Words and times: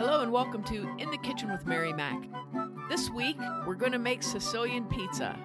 Hello 0.00 0.22
and 0.22 0.32
welcome 0.32 0.64
to 0.64 0.88
In 0.96 1.10
the 1.10 1.18
Kitchen 1.18 1.52
with 1.52 1.66
Mary 1.66 1.92
Mac. 1.92 2.26
This 2.88 3.10
week, 3.10 3.36
we're 3.66 3.74
going 3.74 3.92
to 3.92 3.98
make 3.98 4.22
Sicilian 4.22 4.86
pizza. 4.86 5.38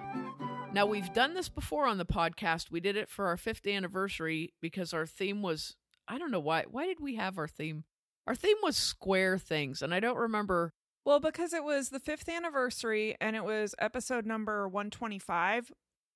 Now, 0.72 0.86
we've 0.86 1.12
done 1.12 1.34
this 1.34 1.50
before 1.50 1.86
on 1.86 1.98
the 1.98 2.06
podcast. 2.06 2.70
We 2.70 2.80
did 2.80 2.96
it 2.96 3.10
for 3.10 3.26
our 3.26 3.36
fifth 3.36 3.66
anniversary 3.66 4.54
because 4.62 4.94
our 4.94 5.04
theme 5.04 5.42
was 5.42 5.76
I 6.08 6.16
don't 6.16 6.30
know 6.30 6.40
why. 6.40 6.64
Why 6.70 6.86
did 6.86 7.00
we 7.00 7.16
have 7.16 7.36
our 7.36 7.46
theme? 7.46 7.84
Our 8.26 8.34
theme 8.34 8.56
was 8.62 8.78
square 8.78 9.36
things, 9.36 9.82
and 9.82 9.92
I 9.92 10.00
don't 10.00 10.16
remember. 10.16 10.72
Well, 11.04 11.20
because 11.20 11.52
it 11.52 11.62
was 11.62 11.90
the 11.90 12.00
fifth 12.00 12.26
anniversary 12.26 13.14
and 13.20 13.36
it 13.36 13.44
was 13.44 13.74
episode 13.78 14.24
number 14.24 14.66
125, 14.66 15.70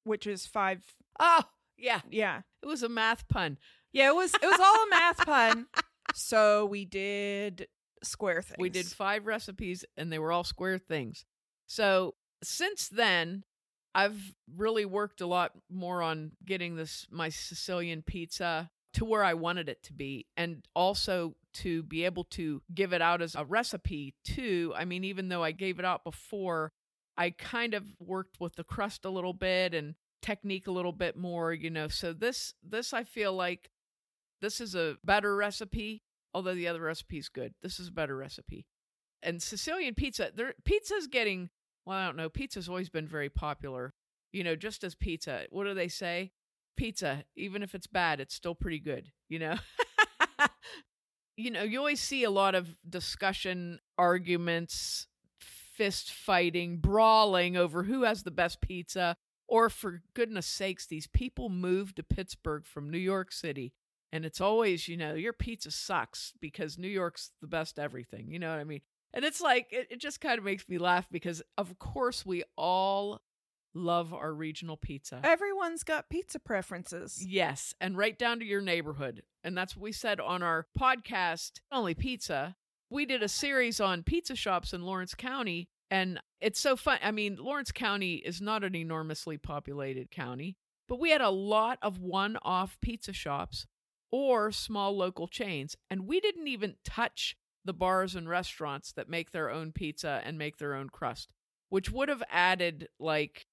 which 0.04 0.26
is 0.26 0.46
five. 0.46 0.82
Oh, 1.18 1.42
yeah. 1.76 2.00
Yeah. 2.10 2.40
It 2.62 2.66
was 2.68 2.82
a 2.82 2.88
math 2.88 3.28
pun. 3.28 3.58
Yeah, 3.92 4.08
it 4.08 4.14
was 4.14 4.32
it 4.32 4.46
was 4.46 4.60
all 4.60 4.86
a 4.86 4.88
math 4.88 5.26
pun. 5.26 5.66
So 6.12 6.66
we 6.66 6.86
did 6.86 7.68
square 8.02 8.42
things. 8.42 8.58
We 8.58 8.70
did 8.70 8.86
five 8.86 9.26
recipes 9.26 9.84
and 9.96 10.12
they 10.12 10.18
were 10.18 10.32
all 10.32 10.44
square 10.44 10.78
things. 10.78 11.24
So 11.66 12.14
since 12.42 12.88
then, 12.88 13.44
I've 13.94 14.34
really 14.56 14.84
worked 14.84 15.20
a 15.20 15.26
lot 15.26 15.52
more 15.68 16.02
on 16.02 16.32
getting 16.44 16.76
this 16.76 17.06
my 17.10 17.28
Sicilian 17.28 18.02
pizza 18.02 18.70
to 18.94 19.04
where 19.04 19.24
I 19.24 19.34
wanted 19.34 19.68
it 19.68 19.82
to 19.84 19.92
be 19.92 20.26
and 20.36 20.66
also 20.74 21.34
to 21.52 21.82
be 21.82 22.04
able 22.04 22.24
to 22.24 22.62
give 22.74 22.92
it 22.92 23.02
out 23.02 23.22
as 23.22 23.34
a 23.34 23.44
recipe 23.44 24.14
too. 24.24 24.72
I 24.76 24.84
mean, 24.84 25.04
even 25.04 25.28
though 25.28 25.42
I 25.42 25.52
gave 25.52 25.78
it 25.78 25.84
out 25.84 26.04
before, 26.04 26.72
I 27.16 27.30
kind 27.30 27.74
of 27.74 27.84
worked 27.98 28.40
with 28.40 28.56
the 28.56 28.64
crust 28.64 29.04
a 29.04 29.10
little 29.10 29.32
bit 29.32 29.74
and 29.74 29.94
technique 30.22 30.66
a 30.66 30.72
little 30.72 30.92
bit 30.92 31.16
more, 31.16 31.52
you 31.52 31.70
know. 31.70 31.88
So 31.88 32.12
this 32.12 32.54
this 32.62 32.92
I 32.92 33.04
feel 33.04 33.32
like 33.32 33.70
this 34.40 34.60
is 34.60 34.74
a 34.74 34.96
better 35.04 35.34
recipe, 35.34 36.02
although 36.34 36.54
the 36.54 36.68
other 36.68 36.80
recipe 36.80 37.18
is 37.18 37.28
good. 37.28 37.54
This 37.62 37.80
is 37.80 37.88
a 37.88 37.92
better 37.92 38.16
recipe. 38.16 38.66
And 39.22 39.42
Sicilian 39.42 39.94
pizza, 39.94 40.30
there 40.34 40.54
pizza's 40.64 41.06
getting 41.06 41.50
well, 41.86 41.96
I 41.96 42.06
don't 42.06 42.16
know, 42.16 42.28
pizza's 42.28 42.68
always 42.68 42.88
been 42.88 43.06
very 43.06 43.28
popular. 43.28 43.94
You 44.32 44.44
know, 44.44 44.54
just 44.54 44.84
as 44.84 44.94
pizza. 44.94 45.44
What 45.50 45.64
do 45.64 45.74
they 45.74 45.88
say? 45.88 46.32
Pizza, 46.76 47.24
even 47.36 47.62
if 47.62 47.74
it's 47.74 47.88
bad, 47.88 48.20
it's 48.20 48.34
still 48.34 48.54
pretty 48.54 48.78
good, 48.78 49.10
you 49.28 49.38
know? 49.38 49.56
you 51.36 51.50
know, 51.50 51.62
you 51.62 51.78
always 51.78 52.00
see 52.00 52.22
a 52.22 52.30
lot 52.30 52.54
of 52.54 52.76
discussion, 52.88 53.80
arguments, 53.98 55.08
fist 55.80 56.12
fighting, 56.12 56.76
brawling 56.78 57.56
over 57.56 57.82
who 57.82 58.04
has 58.04 58.22
the 58.22 58.30
best 58.30 58.60
pizza. 58.60 59.16
Or 59.48 59.68
for 59.68 60.02
goodness 60.14 60.46
sakes, 60.46 60.86
these 60.86 61.08
people 61.08 61.48
moved 61.48 61.96
to 61.96 62.04
Pittsburgh 62.04 62.64
from 62.64 62.88
New 62.88 62.98
York 62.98 63.32
City. 63.32 63.72
And 64.12 64.24
it's 64.24 64.40
always, 64.40 64.88
you 64.88 64.96
know, 64.96 65.14
your 65.14 65.32
pizza 65.32 65.70
sucks 65.70 66.32
because 66.40 66.78
New 66.78 66.88
York's 66.88 67.30
the 67.40 67.46
best 67.46 67.78
everything. 67.78 68.30
You 68.30 68.38
know 68.38 68.50
what 68.50 68.58
I 68.60 68.64
mean? 68.64 68.80
And 69.12 69.24
it's 69.24 69.40
like, 69.40 69.68
it, 69.70 69.88
it 69.90 70.00
just 70.00 70.20
kind 70.20 70.38
of 70.38 70.44
makes 70.44 70.68
me 70.68 70.78
laugh 70.78 71.08
because, 71.10 71.42
of 71.56 71.78
course, 71.78 72.24
we 72.24 72.44
all 72.56 73.20
love 73.74 74.12
our 74.12 74.32
regional 74.32 74.76
pizza. 74.76 75.20
Everyone's 75.22 75.84
got 75.84 76.08
pizza 76.08 76.38
preferences. 76.38 77.24
Yes, 77.24 77.74
and 77.80 77.96
right 77.96 78.18
down 78.18 78.40
to 78.40 78.44
your 78.44 78.60
neighborhood. 78.60 79.22
And 79.44 79.56
that's 79.56 79.76
what 79.76 79.82
we 79.82 79.92
said 79.92 80.20
on 80.20 80.42
our 80.42 80.66
podcast, 80.78 81.60
Only 81.70 81.94
Pizza. 81.94 82.56
We 82.88 83.06
did 83.06 83.22
a 83.22 83.28
series 83.28 83.80
on 83.80 84.02
pizza 84.02 84.34
shops 84.34 84.72
in 84.72 84.82
Lawrence 84.82 85.14
County. 85.14 85.68
And 85.90 86.20
it's 86.40 86.60
so 86.60 86.76
fun. 86.76 86.98
I 87.02 87.10
mean, 87.10 87.36
Lawrence 87.36 87.72
County 87.72 88.14
is 88.16 88.40
not 88.40 88.64
an 88.64 88.76
enormously 88.76 89.38
populated 89.38 90.10
county, 90.10 90.56
but 90.88 91.00
we 91.00 91.10
had 91.10 91.20
a 91.20 91.30
lot 91.30 91.78
of 91.82 92.00
one 92.00 92.36
off 92.42 92.78
pizza 92.80 93.12
shops 93.12 93.66
or 94.10 94.50
small 94.52 94.96
local 94.96 95.28
chains. 95.28 95.76
And 95.88 96.06
we 96.06 96.20
didn't 96.20 96.48
even 96.48 96.76
touch 96.84 97.36
the 97.64 97.72
bars 97.72 98.14
and 98.14 98.28
restaurants 98.28 98.92
that 98.92 99.08
make 99.08 99.30
their 99.30 99.50
own 99.50 99.72
pizza 99.72 100.20
and 100.24 100.38
make 100.38 100.56
their 100.56 100.74
own 100.74 100.88
crust, 100.88 101.28
which 101.68 101.90
would 101.90 102.08
have 102.08 102.22
added 102.30 102.88
like 102.98 103.46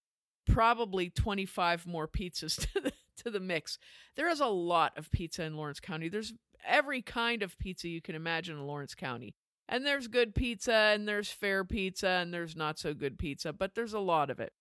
probably 0.46 1.10
25 1.10 1.86
more 1.86 2.08
pizzas 2.08 2.56
to 2.74 2.80
the, 2.80 2.94
to 3.18 3.30
the 3.30 3.40
mix. 3.40 3.78
There 4.16 4.30
is 4.30 4.40
a 4.40 4.48
lot 4.48 4.98
of 4.98 5.12
pizza 5.12 5.44
in 5.44 5.58
Lawrence 5.58 5.80
County. 5.80 6.10
There's 6.10 6.34
every 6.66 7.02
kind 7.02 7.44
of 7.44 7.58
pizza 7.60 7.88
you 7.88 8.02
can 8.02 8.16
imagine 8.16 8.58
in 8.58 8.66
Lawrence 8.66 8.96
County. 8.96 9.36
And 9.70 9.86
there's 9.86 10.08
good 10.08 10.34
pizza 10.34 10.74
and 10.74 11.08
there's 11.08 11.30
fair 11.30 11.66
pizza 11.66 12.08
and 12.08 12.34
there's 12.34 12.56
not 12.56 12.80
so 12.80 12.94
good 12.94 13.20
pizza, 13.20 13.52
but 13.52 13.76
there's 13.76 13.94
a 13.94 14.00
lot 14.00 14.30
of 14.30 14.40
it. 14.40 14.54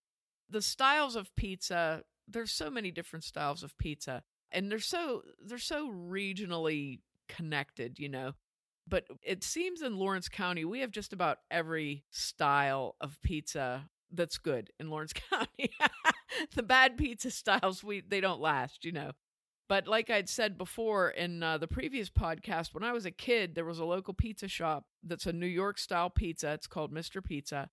The 0.50 0.62
styles 0.62 1.15
of 1.15 1.34
pizza, 1.37 2.03
there's 2.26 2.50
so 2.50 2.71
many 2.71 2.91
different 2.91 3.25
styles 3.25 3.62
of 3.62 3.78
pizza 3.78 4.25
and 4.53 4.71
they're 4.71 4.79
so 4.79 5.23
they're 5.45 5.59
so 5.59 5.91
regionally 5.91 7.01
connected, 7.29 7.99
you 7.99 8.09
know. 8.09 8.33
But 8.89 9.07
it 9.23 9.43
seems 9.43 9.83
in 9.83 9.99
Lawrence 9.99 10.29
County 10.29 10.65
we 10.65 10.81
have 10.81 10.91
just 10.91 11.12
about 11.12 11.39
every 11.51 12.05
style 12.11 12.95
of 13.01 13.21
pizza 13.23 13.89
that's 14.12 14.39
good 14.39 14.71
in 14.79 14.91
Lawrence 14.91 15.12
County. 15.31 15.71
the 16.55 16.62
bad 16.62 16.97
pizza 16.97 17.31
styles 17.31 17.83
we 17.83 18.01
they 18.01 18.21
don't 18.21 18.41
last, 18.41 18.84
you 18.84 18.93
know. 18.93 19.12
But 19.69 19.89
like 19.89 20.11
I'd 20.11 20.29
said 20.29 20.57
before 20.57 21.11
in 21.11 21.43
uh, 21.43 21.59
the 21.59 21.67
previous 21.67 22.09
podcast, 22.09 22.73
when 22.73 22.84
I 22.84 22.93
was 22.93 23.05
a 23.05 23.11
kid, 23.11 23.55
there 23.55 23.65
was 23.65 23.81
a 23.81 23.84
local 23.84 24.15
pizza 24.15 24.47
shop 24.47 24.84
that's 25.03 25.27
a 25.27 25.33
New 25.33 25.47
York 25.47 25.78
style 25.78 26.09
pizza. 26.09 26.53
It's 26.53 26.69
called 26.69 26.95
Mr. 26.95 27.23
Pizza. 27.23 27.69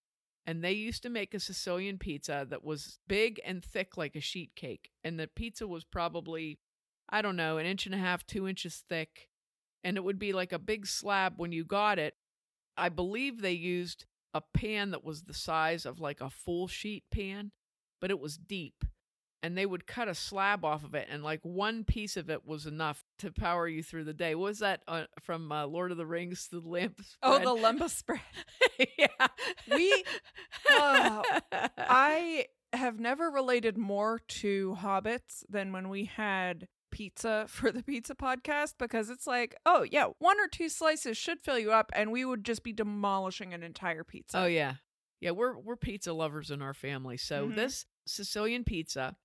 And 0.46 0.64
they 0.64 0.74
used 0.74 1.04
to 1.04 1.10
make 1.10 1.34
a 1.34 1.40
Sicilian 1.40 1.98
pizza 1.98 2.46
that 2.50 2.64
was 2.64 3.00
big 3.08 3.40
and 3.46 3.64
thick 3.64 3.96
like 3.96 4.16
a 4.16 4.22
sheet 4.22 4.56
cake. 4.56 4.92
And 5.04 5.20
the 5.20 5.28
pizza 5.28 5.66
was 5.68 5.86
probably, 5.86 6.60
I 7.10 7.22
don't 7.22 7.38
know, 7.38 7.58
an 7.58 7.66
inch 7.66 7.86
and 7.86 7.96
a 7.96 8.00
half, 8.00 8.26
two 8.26 8.48
inches 8.48 8.84
thick. 8.90 9.30
And 9.84 9.96
it 9.96 10.04
would 10.04 10.20
be 10.20 10.34
like 10.34 10.52
a 10.52 10.60
big 10.60 10.86
slab 10.86 11.34
when 11.38 11.52
you 11.52 11.64
got 11.64 11.98
it. 11.98 12.16
I 12.76 12.90
believe 12.90 13.42
they 13.42 13.54
used 13.54 14.06
a 14.34 14.42
pan 14.42 14.92
that 14.92 15.04
was 15.04 15.24
the 15.24 15.34
size 15.34 15.86
of 15.86 16.00
like 16.00 16.20
a 16.20 16.30
full 16.30 16.68
sheet 16.68 17.04
pan, 17.12 17.52
but 18.02 18.10
it 18.10 18.20
was 18.20 18.38
deep. 18.38 18.84
And 19.42 19.58
they 19.58 19.66
would 19.66 19.86
cut 19.86 20.08
a 20.08 20.16
slab 20.16 20.64
off 20.64 20.84
of 20.84 20.96
it, 20.96 21.08
and 21.12 21.22
like 21.22 21.42
one 21.44 21.84
piece 21.84 22.16
of 22.16 22.30
it 22.30 22.48
was 22.48 22.66
enough 22.66 23.03
to 23.20 23.32
power 23.32 23.68
you 23.68 23.84
through 23.84 24.04
the 24.06 24.14
day. 24.14 24.36
What 24.36 24.46
was 24.46 24.60
that 24.60 24.82
uh, 24.88 25.04
from 25.22 25.52
uh, 25.52 25.66
Lord 25.68 25.92
of 25.92 25.98
the 25.98 26.06
Rings? 26.06 26.48
The 26.52 26.60
lamp. 26.60 27.00
Oh, 27.22 27.40
the 27.40 27.62
lembas 27.62 28.06
bread. 28.06 28.22
yeah. 28.98 29.28
We- 29.72 30.04
Oh, 30.70 31.24
I 31.78 32.46
have 32.74 33.00
never 33.00 33.30
related 33.30 33.78
more 33.78 34.20
to 34.28 34.78
hobbits 34.82 35.44
than 35.50 35.72
when 35.72 35.90
we 35.90 36.06
had 36.06 36.68
pizza 36.92 37.46
for 37.50 37.72
the 37.72 37.84
pizza 37.84 38.16
podcast 38.16 38.74
because 38.80 39.10
it's 39.10 39.28
like, 39.28 39.56
oh 39.66 39.86
yeah, 39.92 40.08
one 40.20 40.40
or 40.40 40.48
two 40.48 40.70
slices 40.70 41.18
should 41.18 41.40
fill 41.42 41.60
you 41.60 41.72
up 41.72 41.92
and 41.94 42.12
we 42.12 42.26
would 42.26 42.44
just 42.44 42.64
be 42.64 42.74
demolishing 42.74 43.54
an 43.54 43.64
entire 43.64 44.04
pizza. 44.04 44.40
Oh 44.40 44.46
yeah. 44.46 44.76
Yeah, 45.20 45.32
we're 45.32 45.58
we're 45.58 45.76
pizza 45.78 46.12
lovers 46.14 46.52
in 46.52 46.62
our 46.62 46.74
family. 46.74 47.18
So 47.18 47.48
Mhm. 47.48 47.56
this 47.56 47.86
Sicilian 48.06 48.64
pizza, 48.64 49.16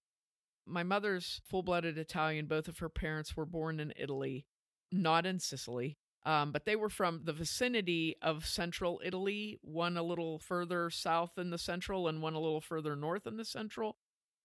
my 0.69 0.83
mother's 0.83 1.41
full-blooded 1.45 1.99
Italian. 1.99 2.47
Both 2.47 2.69
of 2.69 2.79
her 2.79 2.89
parents 2.89 3.37
were 3.37 3.47
born 3.47 3.81
in 3.81 3.93
Italy, 3.97 4.47
not 4.93 5.27
in 5.27 5.39
Sicily. 5.39 5.99
Um, 6.27 6.53
but 6.53 6.67
they 6.67 6.77
were 6.77 6.91
from 6.91 7.23
the 7.25 7.33
vicinity 7.33 8.17
of 8.21 8.45
central 8.45 9.01
Italy, 9.05 9.59
one 9.63 9.97
a 9.97 10.03
little 10.03 10.39
further 10.39 10.91
south 10.91 11.39
in 11.39 11.51
the 11.51 11.59
central 11.59 12.09
and 12.09 12.21
one 12.21 12.35
a 12.35 12.41
little 12.41 12.61
further 12.61 12.97
north 12.97 13.27
in 13.27 13.37
the 13.37 13.45
central. 13.45 13.97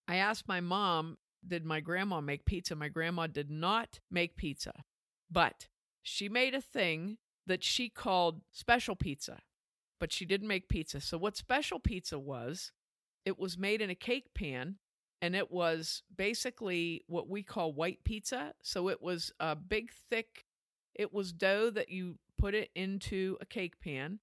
I 0.07 0.15
asked 0.17 0.47
my 0.47 0.61
mom, 0.61 1.17
did 1.45 1.65
my 1.65 1.81
grandma 1.81 2.21
make 2.21 2.45
pizza? 2.45 2.75
My 2.75 2.87
grandma 2.87 3.27
did 3.27 3.49
not 3.49 3.99
make 4.09 4.37
pizza, 4.37 4.83
but 5.29 5.67
she 6.01 6.29
made 6.29 6.53
a 6.53 6.61
thing 6.61 7.17
that 7.47 7.63
she 7.63 7.89
called 7.89 8.41
special 8.51 8.95
pizza 8.95 9.39
but 10.03 10.11
she 10.11 10.25
didn't 10.25 10.49
make 10.49 10.67
pizza. 10.67 10.99
So 10.99 11.17
what 11.17 11.37
special 11.37 11.79
pizza 11.79 12.19
was, 12.19 12.73
it 13.23 13.39
was 13.39 13.57
made 13.57 13.81
in 13.81 13.89
a 13.89 13.95
cake 13.95 14.33
pan 14.35 14.75
and 15.23 15.37
it 15.37 15.49
was 15.49 16.03
basically 16.13 17.01
what 17.07 17.29
we 17.29 17.43
call 17.43 17.71
white 17.71 18.03
pizza. 18.03 18.53
So 18.61 18.89
it 18.89 19.01
was 19.01 19.31
a 19.39 19.55
big 19.55 19.89
thick 20.09 20.43
it 20.95 21.13
was 21.13 21.31
dough 21.31 21.69
that 21.71 21.89
you 21.89 22.19
put 22.37 22.53
it 22.53 22.69
into 22.75 23.37
a 23.41 23.45
cake 23.45 23.79
pan 23.79 24.19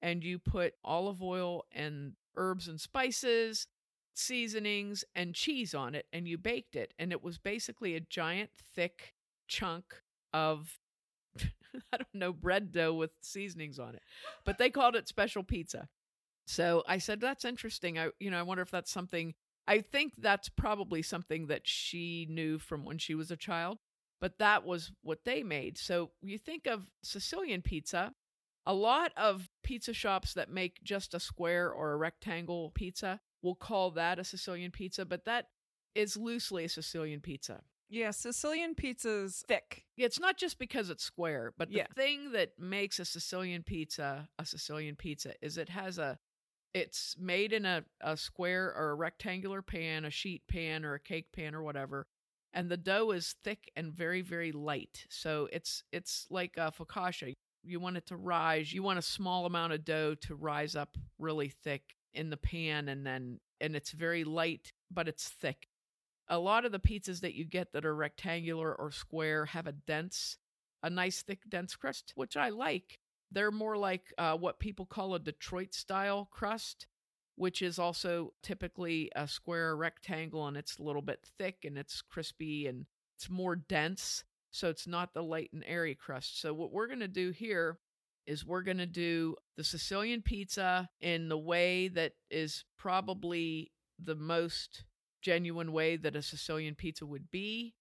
and 0.00 0.24
you 0.24 0.38
put 0.38 0.72
olive 0.82 1.22
oil 1.22 1.66
and 1.70 2.14
herbs 2.34 2.66
and 2.66 2.80
spices, 2.80 3.66
seasonings 4.14 5.04
and 5.14 5.34
cheese 5.34 5.74
on 5.74 5.94
it 5.94 6.06
and 6.14 6.26
you 6.26 6.38
baked 6.38 6.74
it 6.76 6.94
and 6.98 7.12
it 7.12 7.22
was 7.22 7.38
basically 7.38 7.94
a 7.94 8.00
giant 8.00 8.50
thick 8.74 9.12
chunk 9.48 10.02
of 10.32 10.78
I 11.92 11.98
don't 11.98 12.14
know, 12.14 12.32
bread 12.32 12.72
dough 12.72 12.94
with 12.94 13.10
seasonings 13.20 13.78
on 13.78 13.94
it. 13.94 14.02
But 14.46 14.56
they 14.56 14.70
called 14.70 14.96
it 14.96 15.08
special 15.08 15.42
pizza. 15.42 15.88
So 16.46 16.82
I 16.88 16.96
said, 16.96 17.20
that's 17.20 17.44
interesting. 17.44 17.98
I, 17.98 18.08
you 18.18 18.30
know, 18.30 18.38
I 18.38 18.42
wonder 18.42 18.62
if 18.62 18.70
that's 18.70 18.90
something, 18.90 19.34
I 19.68 19.82
think 19.82 20.14
that's 20.16 20.48
probably 20.48 21.02
something 21.02 21.46
that 21.48 21.68
she 21.68 22.26
knew 22.30 22.58
from 22.58 22.84
when 22.84 22.96
she 22.98 23.14
was 23.14 23.30
a 23.30 23.36
child, 23.36 23.78
but 24.20 24.38
that 24.38 24.64
was 24.64 24.90
what 25.02 25.24
they 25.24 25.42
made. 25.42 25.76
So 25.76 26.10
you 26.22 26.38
think 26.38 26.66
of 26.66 26.90
Sicilian 27.02 27.60
pizza, 27.62 28.14
a 28.64 28.72
lot 28.72 29.12
of 29.16 29.48
pizza 29.62 29.92
shops 29.92 30.32
that 30.34 30.50
make 30.50 30.82
just 30.82 31.12
a 31.14 31.20
square 31.20 31.70
or 31.70 31.92
a 31.92 31.96
rectangle 31.96 32.70
pizza 32.74 33.20
will 33.42 33.54
call 33.54 33.90
that 33.92 34.18
a 34.18 34.24
Sicilian 34.24 34.70
pizza, 34.70 35.04
but 35.04 35.26
that 35.26 35.46
is 35.94 36.16
loosely 36.16 36.64
a 36.64 36.68
Sicilian 36.68 37.20
pizza. 37.20 37.62
Yeah, 37.90 38.10
Sicilian 38.10 38.74
pizza's 38.74 39.44
thick. 39.48 39.84
It's 39.96 40.20
not 40.20 40.36
just 40.36 40.58
because 40.58 40.90
it's 40.90 41.04
square, 41.04 41.52
but 41.56 41.68
the 41.70 41.76
Yeah. 41.76 41.86
thing 41.94 42.32
that 42.32 42.58
makes 42.58 42.98
a 42.98 43.04
Sicilian 43.04 43.62
pizza 43.62 44.28
a 44.38 44.44
Sicilian 44.44 44.96
pizza 44.96 45.34
is 45.42 45.56
it 45.56 45.70
has 45.70 45.98
a 45.98 46.18
it's 46.74 47.16
made 47.18 47.52
in 47.52 47.64
a, 47.64 47.84
a 48.00 48.16
square 48.16 48.74
or 48.76 48.90
a 48.90 48.94
rectangular 48.94 49.62
pan, 49.62 50.04
a 50.04 50.10
sheet 50.10 50.42
pan 50.48 50.84
or 50.84 50.94
a 50.94 51.00
cake 51.00 51.32
pan 51.32 51.54
or 51.54 51.62
whatever. 51.62 52.06
And 52.52 52.70
the 52.70 52.76
dough 52.76 53.10
is 53.10 53.34
thick 53.44 53.70
and 53.76 53.92
very, 53.92 54.22
very 54.22 54.52
light. 54.52 55.06
So 55.10 55.48
it's 55.52 55.82
it's 55.92 56.26
like 56.30 56.54
a 56.56 56.72
focaccia. 56.72 57.34
You 57.62 57.80
want 57.80 57.96
it 57.96 58.06
to 58.06 58.16
rise. 58.16 58.72
You 58.72 58.82
want 58.82 58.98
a 58.98 59.02
small 59.02 59.46
amount 59.46 59.72
of 59.72 59.84
dough 59.84 60.14
to 60.22 60.34
rise 60.34 60.74
up 60.74 60.96
really 61.18 61.48
thick 61.48 61.82
in 62.14 62.30
the 62.30 62.36
pan 62.36 62.88
and 62.88 63.06
then 63.06 63.40
and 63.60 63.76
it's 63.76 63.90
very 63.90 64.24
light, 64.24 64.72
but 64.90 65.08
it's 65.08 65.28
thick 65.28 65.68
a 66.28 66.38
lot 66.38 66.64
of 66.64 66.72
the 66.72 66.78
pizzas 66.78 67.20
that 67.20 67.34
you 67.34 67.44
get 67.44 67.72
that 67.72 67.86
are 67.86 67.94
rectangular 67.94 68.74
or 68.74 68.90
square 68.90 69.46
have 69.46 69.66
a 69.66 69.72
dense, 69.72 70.36
a 70.82 70.90
nice 70.90 71.22
thick 71.22 71.40
dense 71.48 71.74
crust, 71.74 72.12
which 72.14 72.36
I 72.36 72.50
like. 72.50 72.98
They're 73.30 73.50
more 73.50 73.76
like 73.76 74.12
uh, 74.16 74.36
what 74.36 74.58
people 74.58 74.86
call 74.86 75.14
a 75.14 75.18
Detroit 75.18 75.74
style 75.74 76.28
crust, 76.30 76.86
which 77.36 77.62
is 77.62 77.78
also 77.78 78.32
typically 78.42 79.10
a 79.14 79.28
square 79.28 79.76
rectangle 79.76 80.46
and 80.46 80.56
it's 80.56 80.78
a 80.78 80.82
little 80.82 81.02
bit 81.02 81.20
thick 81.38 81.64
and 81.64 81.76
it's 81.76 82.02
crispy 82.02 82.66
and 82.66 82.86
it's 83.16 83.28
more 83.28 83.56
dense. 83.56 84.24
So 84.50 84.68
it's 84.68 84.86
not 84.86 85.12
the 85.12 85.22
light 85.22 85.50
and 85.52 85.62
airy 85.66 85.94
crust. 85.94 86.40
So 86.40 86.54
what 86.54 86.72
we're 86.72 86.86
going 86.86 87.00
to 87.00 87.08
do 87.08 87.30
here 87.30 87.78
is 88.26 88.44
we're 88.44 88.62
going 88.62 88.78
to 88.78 88.86
do 88.86 89.34
the 89.56 89.64
Sicilian 89.64 90.22
pizza 90.22 90.88
in 91.00 91.28
the 91.28 91.38
way 91.38 91.88
that 91.88 92.12
is 92.30 92.64
probably 92.78 93.72
the 94.02 94.14
most 94.14 94.84
genuine 95.22 95.72
way 95.72 95.96
that 95.96 96.16
a 96.16 96.22
Sicilian 96.22 96.74
pizza 96.74 97.04
would 97.06 97.30
be. 97.30 97.74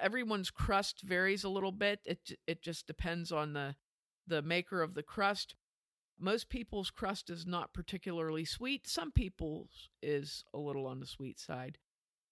Everyone's 0.00 0.50
crust 0.50 1.02
varies 1.02 1.44
a 1.44 1.48
little 1.48 1.72
bit. 1.72 2.00
It 2.04 2.32
it 2.46 2.62
just 2.62 2.86
depends 2.86 3.30
on 3.32 3.52
the 3.52 3.76
the 4.30 4.40
maker 4.40 4.80
of 4.80 4.94
the 4.94 5.02
crust. 5.02 5.54
Most 6.18 6.48
people's 6.48 6.90
crust 6.90 7.28
is 7.28 7.46
not 7.46 7.74
particularly 7.74 8.46
sweet. 8.46 8.86
Some 8.86 9.12
people's 9.12 9.90
is 10.02 10.44
a 10.54 10.58
little 10.58 10.86
on 10.86 11.00
the 11.00 11.06
sweet 11.06 11.38
side. 11.38 11.76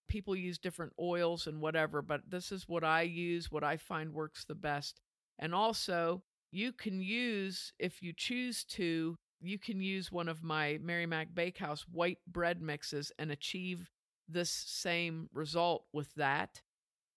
People 0.08 0.34
use 0.34 0.58
different 0.58 0.94
oils 0.98 1.46
and 1.46 1.60
whatever, 1.60 2.00
but 2.00 2.22
this 2.30 2.50
is 2.50 2.68
what 2.68 2.84
I 2.84 3.02
use, 3.02 3.50
what 3.50 3.64
I 3.64 3.76
find 3.76 4.14
works 4.14 4.44
the 4.44 4.54
best. 4.54 5.00
And 5.38 5.54
also, 5.54 6.22
you 6.50 6.72
can 6.72 7.00
use 7.02 7.72
if 7.78 8.02
you 8.02 8.14
choose 8.16 8.64
to, 8.64 9.16
you 9.40 9.58
can 9.58 9.80
use 9.80 10.10
one 10.10 10.28
of 10.28 10.42
my 10.42 10.78
Mary 10.80 11.06
Mac 11.06 11.34
Bakehouse 11.34 11.84
white 11.90 12.18
bread 12.26 12.62
mixes 12.62 13.12
and 13.18 13.30
achieve 13.30 13.90
this 14.28 14.50
same 14.50 15.28
result 15.32 15.84
with 15.92 16.14
that. 16.14 16.62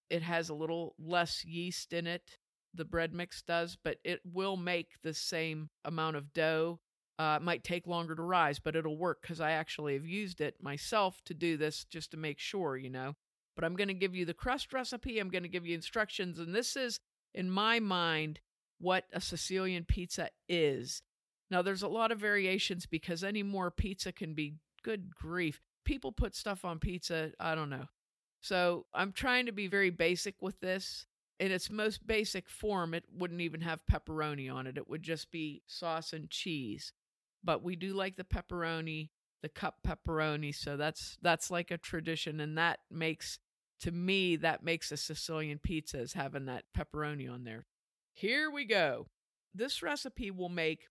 It 0.10 0.22
has 0.24 0.50
a 0.50 0.54
little 0.54 0.96
less 1.00 1.46
yeast 1.46 1.94
in 1.94 2.08
it, 2.08 2.38
the 2.74 2.86
bread 2.86 3.14
mix 3.14 3.42
does, 3.42 3.78
but 3.84 3.98
it 4.04 4.22
will 4.26 4.58
make 4.58 4.90
the 5.04 5.14
same 5.14 5.70
amount 5.86 6.16
of 6.16 6.34
dough. 6.34 6.80
Uh, 7.20 7.38
it 7.40 7.44
might 7.44 7.64
take 7.64 7.86
longer 7.88 8.16
to 8.16 8.22
rise, 8.22 8.60
but 8.60 8.76
it'll 8.76 8.98
work 8.98 9.22
because 9.22 9.42
I 9.42 9.52
actually 9.52 9.94
have 9.94 10.06
used 10.06 10.42
it 10.42 10.56
myself 10.62 11.22
to 11.26 11.34
do 11.34 11.58
this 11.58 11.84
just 11.84 12.12
to 12.12 12.18
make 12.18 12.40
sure, 12.40 12.78
you 12.78 12.90
know. 12.90 13.16
But 13.56 13.66
I'm 13.66 13.76
going 13.76 13.90
to 13.90 13.94
give 13.94 14.16
you 14.16 14.26
the 14.26 14.34
crust 14.34 14.74
recipe, 14.74 15.20
I'm 15.20 15.30
going 15.30 15.44
to 15.44 15.50
give 15.50 15.66
you 15.66 15.76
instructions, 15.76 16.40
and 16.40 16.56
this 16.56 16.76
is, 16.76 17.00
in 17.34 17.50
my 17.50 17.80
mind, 17.80 18.40
what 18.80 19.06
a 19.14 19.22
Sicilian 19.22 19.86
pizza 19.86 20.30
is. 20.50 21.04
Now, 21.52 21.62
there's 21.62 21.84
a 21.84 21.88
lot 21.88 22.12
of 22.12 22.20
variations 22.20 22.86
because 22.86 23.24
any 23.24 23.44
more 23.44 23.70
pizza 23.70 24.12
can 24.12 24.34
be 24.34 24.56
good 24.84 25.14
grief 25.14 25.62
people 25.86 26.12
put 26.12 26.36
stuff 26.36 26.66
on 26.66 26.80
pizza. 26.80 27.32
I 27.40 27.56
don't 27.56 27.70
know. 27.70 27.86
So 28.42 28.86
I'm 28.94 29.12
trying 29.12 29.46
to 29.46 29.52
be 29.52 29.68
very 29.68 29.90
basic 29.90 30.36
with 30.42 30.60
this. 30.60 31.06
In 31.42 31.52
its 31.52 31.72
most 31.72 32.06
basic 32.06 32.48
form, 32.48 32.94
it 32.94 33.04
wouldn't 33.12 33.42
even 33.42 33.62
have 33.62 33.82
pepperoni 33.92 34.54
on 34.54 34.68
it. 34.68 34.78
It 34.78 34.88
would 34.88 35.02
just 35.02 35.32
be 35.32 35.64
sauce 35.66 36.14
and 36.14 36.30
cheese. 36.30 36.94
But 37.44 37.64
we 37.64 37.76
do 37.76 37.96
like 37.96 38.16
the 38.16 38.24
pepperoni, 38.24 39.10
the 39.42 39.50
cup 39.50 39.80
pepperoni. 39.84 40.54
So 40.54 40.78
that's 40.78 41.18
that's 41.24 41.50
like 41.50 41.72
a 41.72 41.80
tradition, 41.80 42.40
and 42.40 42.60
that 42.60 42.78
makes 42.92 43.40
to 43.80 43.92
me 43.92 44.36
that 44.36 44.64
makes 44.64 44.92
a 44.92 44.98
Sicilian 44.98 45.58
pizza 45.58 46.00
is 46.00 46.14
having 46.14 46.46
that 46.46 46.66
pepperoni 46.78 47.28
on 47.28 47.44
there. 47.44 47.66
Here 48.14 48.52
we 48.52 48.66
go. 48.66 49.08
This 49.52 49.82
recipe 49.82 50.30
will 50.30 50.48
make 50.48 50.90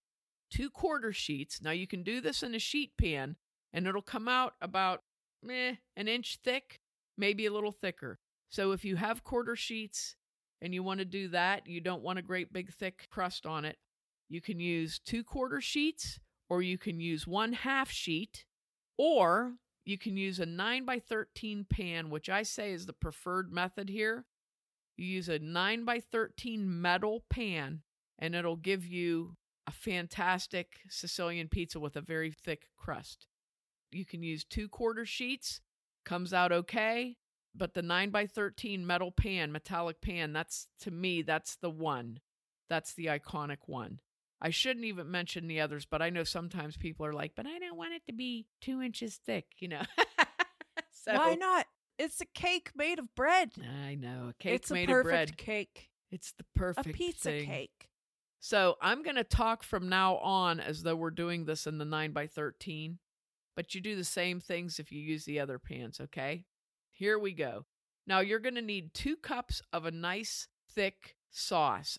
two 0.50 0.68
quarter 0.68 1.12
sheets. 1.12 1.62
Now 1.62 1.70
you 1.70 1.86
can 1.86 2.02
do 2.02 2.20
this 2.20 2.42
in 2.42 2.56
a 2.56 2.58
sheet 2.58 2.90
pan 2.98 3.36
and 3.72 3.86
it'll 3.86 4.02
come 4.02 4.26
out 4.26 4.54
about 4.60 5.04
meh, 5.44 5.76
an 5.96 6.08
inch 6.08 6.38
thick, 6.42 6.80
maybe 7.16 7.46
a 7.46 7.52
little 7.52 7.70
thicker. 7.70 8.18
So 8.48 8.72
if 8.72 8.84
you 8.84 8.96
have 8.96 9.22
quarter 9.22 9.54
sheets 9.54 10.16
and 10.62 10.74
you 10.74 10.82
want 10.82 10.98
to 10.98 11.04
do 11.04 11.28
that, 11.28 11.66
you 11.66 11.80
don't 11.80 12.02
want 12.02 12.18
a 12.18 12.22
great 12.22 12.52
big 12.52 12.72
thick 12.72 13.08
crust 13.10 13.46
on 13.46 13.64
it, 13.64 13.78
you 14.28 14.40
can 14.40 14.60
use 14.60 14.98
two 14.98 15.24
quarter 15.24 15.60
sheets 15.60 16.20
or 16.48 16.62
you 16.62 16.78
can 16.78 17.00
use 17.00 17.26
one 17.26 17.52
half 17.52 17.90
sheet 17.90 18.44
or 18.96 19.54
you 19.84 19.98
can 19.98 20.16
use 20.16 20.38
a 20.38 20.46
9 20.46 20.84
by 20.84 20.98
13 20.98 21.66
pan, 21.68 22.10
which 22.10 22.28
I 22.28 22.42
say 22.42 22.72
is 22.72 22.86
the 22.86 22.92
preferred 22.92 23.52
method 23.52 23.88
here. 23.88 24.26
You 24.96 25.06
use 25.06 25.28
a 25.28 25.38
9 25.38 25.84
by 25.84 26.00
13 26.00 26.80
metal 26.80 27.24
pan 27.30 27.82
and 28.18 28.34
it'll 28.34 28.56
give 28.56 28.86
you 28.86 29.36
a 29.66 29.72
fantastic 29.72 30.80
Sicilian 30.88 31.48
pizza 31.48 31.80
with 31.80 31.96
a 31.96 32.00
very 32.00 32.30
thick 32.30 32.68
crust. 32.76 33.26
You 33.90 34.04
can 34.04 34.22
use 34.22 34.44
two 34.44 34.68
quarter 34.68 35.06
sheets, 35.06 35.60
comes 36.04 36.32
out 36.32 36.52
okay. 36.52 37.16
But 37.54 37.74
the 37.74 37.82
9 37.82 38.10
by 38.10 38.26
13 38.26 38.86
metal 38.86 39.10
pan, 39.10 39.52
metallic 39.52 40.00
pan, 40.00 40.32
that's 40.32 40.68
to 40.80 40.90
me, 40.90 41.22
that's 41.22 41.56
the 41.56 41.70
one. 41.70 42.20
That's 42.68 42.94
the 42.94 43.06
iconic 43.06 43.58
one. 43.66 44.00
I 44.40 44.50
shouldn't 44.50 44.86
even 44.86 45.10
mention 45.10 45.48
the 45.48 45.60
others, 45.60 45.84
but 45.84 46.00
I 46.00 46.10
know 46.10 46.24
sometimes 46.24 46.76
people 46.76 47.04
are 47.04 47.12
like, 47.12 47.32
but 47.34 47.46
I 47.46 47.58
don't 47.58 47.76
want 47.76 47.92
it 47.94 48.02
to 48.06 48.12
be 48.12 48.46
two 48.60 48.80
inches 48.80 49.16
thick, 49.16 49.46
you 49.58 49.68
know. 49.68 49.82
so 51.04 51.14
Why 51.14 51.34
not? 51.34 51.66
It's 51.98 52.20
a 52.20 52.26
cake 52.26 52.70
made 52.74 52.98
of 52.98 53.14
bread. 53.14 53.50
I 53.86 53.96
know. 53.96 54.28
A 54.30 54.34
cake 54.42 54.54
it's 54.54 54.70
made 54.70 54.88
a 54.88 54.96
of 54.98 55.02
perfect 55.02 55.36
bread. 55.36 55.36
cake. 55.36 55.90
It's 56.10 56.32
the 56.32 56.44
perfect 56.54 56.86
A 56.86 56.92
pizza 56.92 57.30
thing. 57.30 57.46
cake. 57.46 57.88
So 58.38 58.76
I'm 58.80 59.02
going 59.02 59.16
to 59.16 59.24
talk 59.24 59.62
from 59.62 59.90
now 59.90 60.16
on 60.16 60.60
as 60.60 60.82
though 60.82 60.96
we're 60.96 61.10
doing 61.10 61.44
this 61.44 61.66
in 61.66 61.76
the 61.76 61.84
9 61.84 62.12
by 62.12 62.26
13 62.26 62.98
but 63.56 63.74
you 63.74 63.80
do 63.82 63.94
the 63.94 64.04
same 64.04 64.40
things 64.40 64.78
if 64.78 64.90
you 64.90 65.02
use 65.02 65.24
the 65.26 65.38
other 65.38 65.58
pans, 65.58 66.00
okay? 66.00 66.44
Here 67.00 67.18
we 67.18 67.32
go. 67.32 67.64
Now 68.06 68.20
you're 68.20 68.40
going 68.40 68.56
to 68.56 68.60
need 68.60 68.92
two 68.92 69.16
cups 69.16 69.62
of 69.72 69.86
a 69.86 69.90
nice 69.90 70.48
thick 70.74 71.16
sauce. 71.30 71.98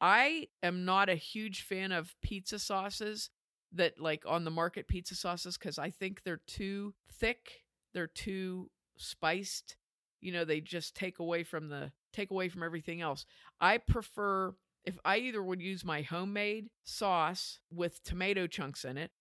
I 0.00 0.48
am 0.60 0.84
not 0.84 1.08
a 1.08 1.14
huge 1.14 1.62
fan 1.62 1.92
of 1.92 2.16
pizza 2.20 2.58
sauces 2.58 3.30
that 3.72 4.00
like 4.00 4.24
on 4.26 4.44
the 4.44 4.50
market 4.50 4.88
pizza 4.88 5.14
sauces 5.14 5.56
because 5.56 5.78
I 5.78 5.90
think 5.90 6.24
they're 6.24 6.40
too 6.48 6.94
thick, 7.12 7.62
they're 7.94 8.08
too 8.08 8.72
spiced. 8.96 9.76
You 10.20 10.32
know, 10.32 10.44
they 10.44 10.60
just 10.60 10.96
take 10.96 11.20
away 11.20 11.44
from 11.44 11.68
the 11.68 11.92
take 12.12 12.32
away 12.32 12.48
from 12.48 12.64
everything 12.64 13.00
else. 13.00 13.26
I 13.60 13.78
prefer 13.78 14.56
if 14.84 14.98
I 15.04 15.18
either 15.18 15.44
would 15.44 15.62
use 15.62 15.84
my 15.84 16.02
homemade 16.02 16.70
sauce 16.82 17.60
with 17.70 18.02
tomato 18.02 18.48
chunks 18.48 18.84
in 18.84 18.98
it 18.98 19.12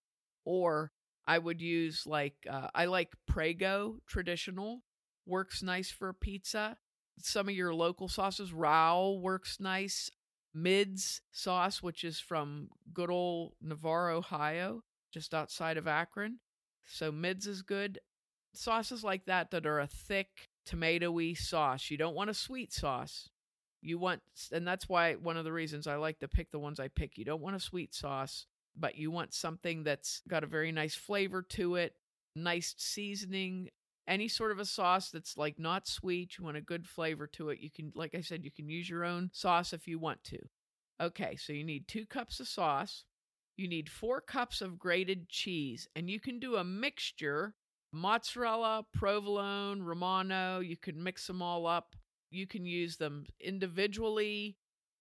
or 0.44 0.92
I 1.28 1.38
would 1.38 1.62
use 1.62 2.08
like 2.08 2.34
uh, 2.50 2.70
I 2.74 2.86
like 2.86 3.14
Prego 3.28 3.98
traditional 4.08 4.82
works 5.30 5.62
nice 5.64 5.90
for 5.92 6.10
a 6.10 6.14
pizza. 6.14 6.78
Some 7.20 7.48
of 7.48 7.56
your 7.56 7.74
local 7.74 8.08
sauces, 8.08 8.52
Rao 8.52 9.20
works 9.22 9.60
nice. 9.60 10.10
Mids 10.54 11.22
sauce, 11.32 11.84
which 11.84 12.04
is 12.04 12.20
from 12.20 12.70
good 12.94 13.12
old 13.12 13.54
Navarre, 13.62 14.10
Ohio, 14.10 14.84
just 15.14 15.34
outside 15.34 15.78
of 15.78 15.88
Akron. 15.88 16.40
So 16.88 17.12
Mids 17.12 17.46
is 17.46 17.62
good. 17.62 18.00
Sauces 18.56 19.04
like 19.04 19.26
that 19.26 19.52
that 19.52 19.68
are 19.68 19.80
a 19.80 19.88
thick 19.88 20.48
tomatoey 20.68 21.38
sauce. 21.38 21.92
You 21.92 21.98
don't 21.98 22.16
want 22.16 22.32
a 22.32 22.34
sweet 22.34 22.74
sauce. 22.74 23.30
You 23.82 23.98
want, 23.98 24.22
and 24.52 24.68
that's 24.68 24.90
why 24.90 25.14
one 25.14 25.38
of 25.38 25.46
the 25.46 25.54
reasons 25.54 25.88
I 25.88 25.96
like 25.96 26.20
to 26.20 26.28
pick 26.28 26.52
the 26.52 26.60
ones 26.60 26.80
I 26.80 26.88
pick. 26.88 27.18
You 27.18 27.26
don't 27.26 27.42
want 27.42 27.56
a 27.56 27.62
sweet 27.62 27.94
sauce, 27.94 28.46
but 28.76 28.96
you 28.96 29.12
want 29.12 29.34
something 29.34 29.84
that's 29.84 30.22
got 30.28 30.44
a 30.44 30.48
very 30.48 30.72
nice 30.72 30.96
flavor 30.96 31.44
to 31.44 31.76
it, 31.76 31.94
nice 32.36 32.76
seasoning, 32.78 33.70
any 34.10 34.28
sort 34.28 34.52
of 34.52 34.60
a 34.60 34.66
sauce 34.66 35.12
that's 35.12 35.38
like 35.38 35.60
not 35.60 35.88
sweet. 35.88 36.38
You 36.38 36.44
want 36.44 36.58
a 36.58 36.62
good 36.62 36.88
flavor 36.88 37.28
to 37.28 37.50
it. 37.50 37.60
You 37.60 37.70
can, 37.70 37.94
like 37.96 38.16
I 38.16 38.22
said, 38.22 38.44
you 38.44 38.52
can 38.52 38.68
use 38.68 38.90
your 38.90 39.06
own 39.06 39.30
sauce 39.32 39.72
if 39.72 39.88
you 39.88 40.00
want 40.00 40.24
to. 40.26 40.40
Okay, 41.02 41.38
so 41.38 41.54
you 41.54 41.64
need 41.64 41.88
two 41.88 42.06
cups 42.06 42.40
of 42.40 42.48
sauce. 42.48 43.06
You 43.56 43.68
need 43.68 43.90
four 43.90 44.20
cups 44.20 44.62
of 44.62 44.80
grated 44.80 45.30
cheese, 45.30 45.88
and 45.96 46.10
you 46.10 46.20
can 46.20 46.40
do 46.40 46.56
a 46.56 46.64
mixture 46.64 47.56
mozzarella, 47.92 48.86
provolone, 48.94 49.84
romano. 49.84 50.60
You 50.60 50.78
can 50.78 51.02
mix 51.02 51.28
them 51.28 51.42
all 51.42 51.66
up. 51.66 51.96
You 52.32 52.48
can 52.48 52.66
use 52.66 52.98
them 52.98 53.26
individually. 53.40 54.58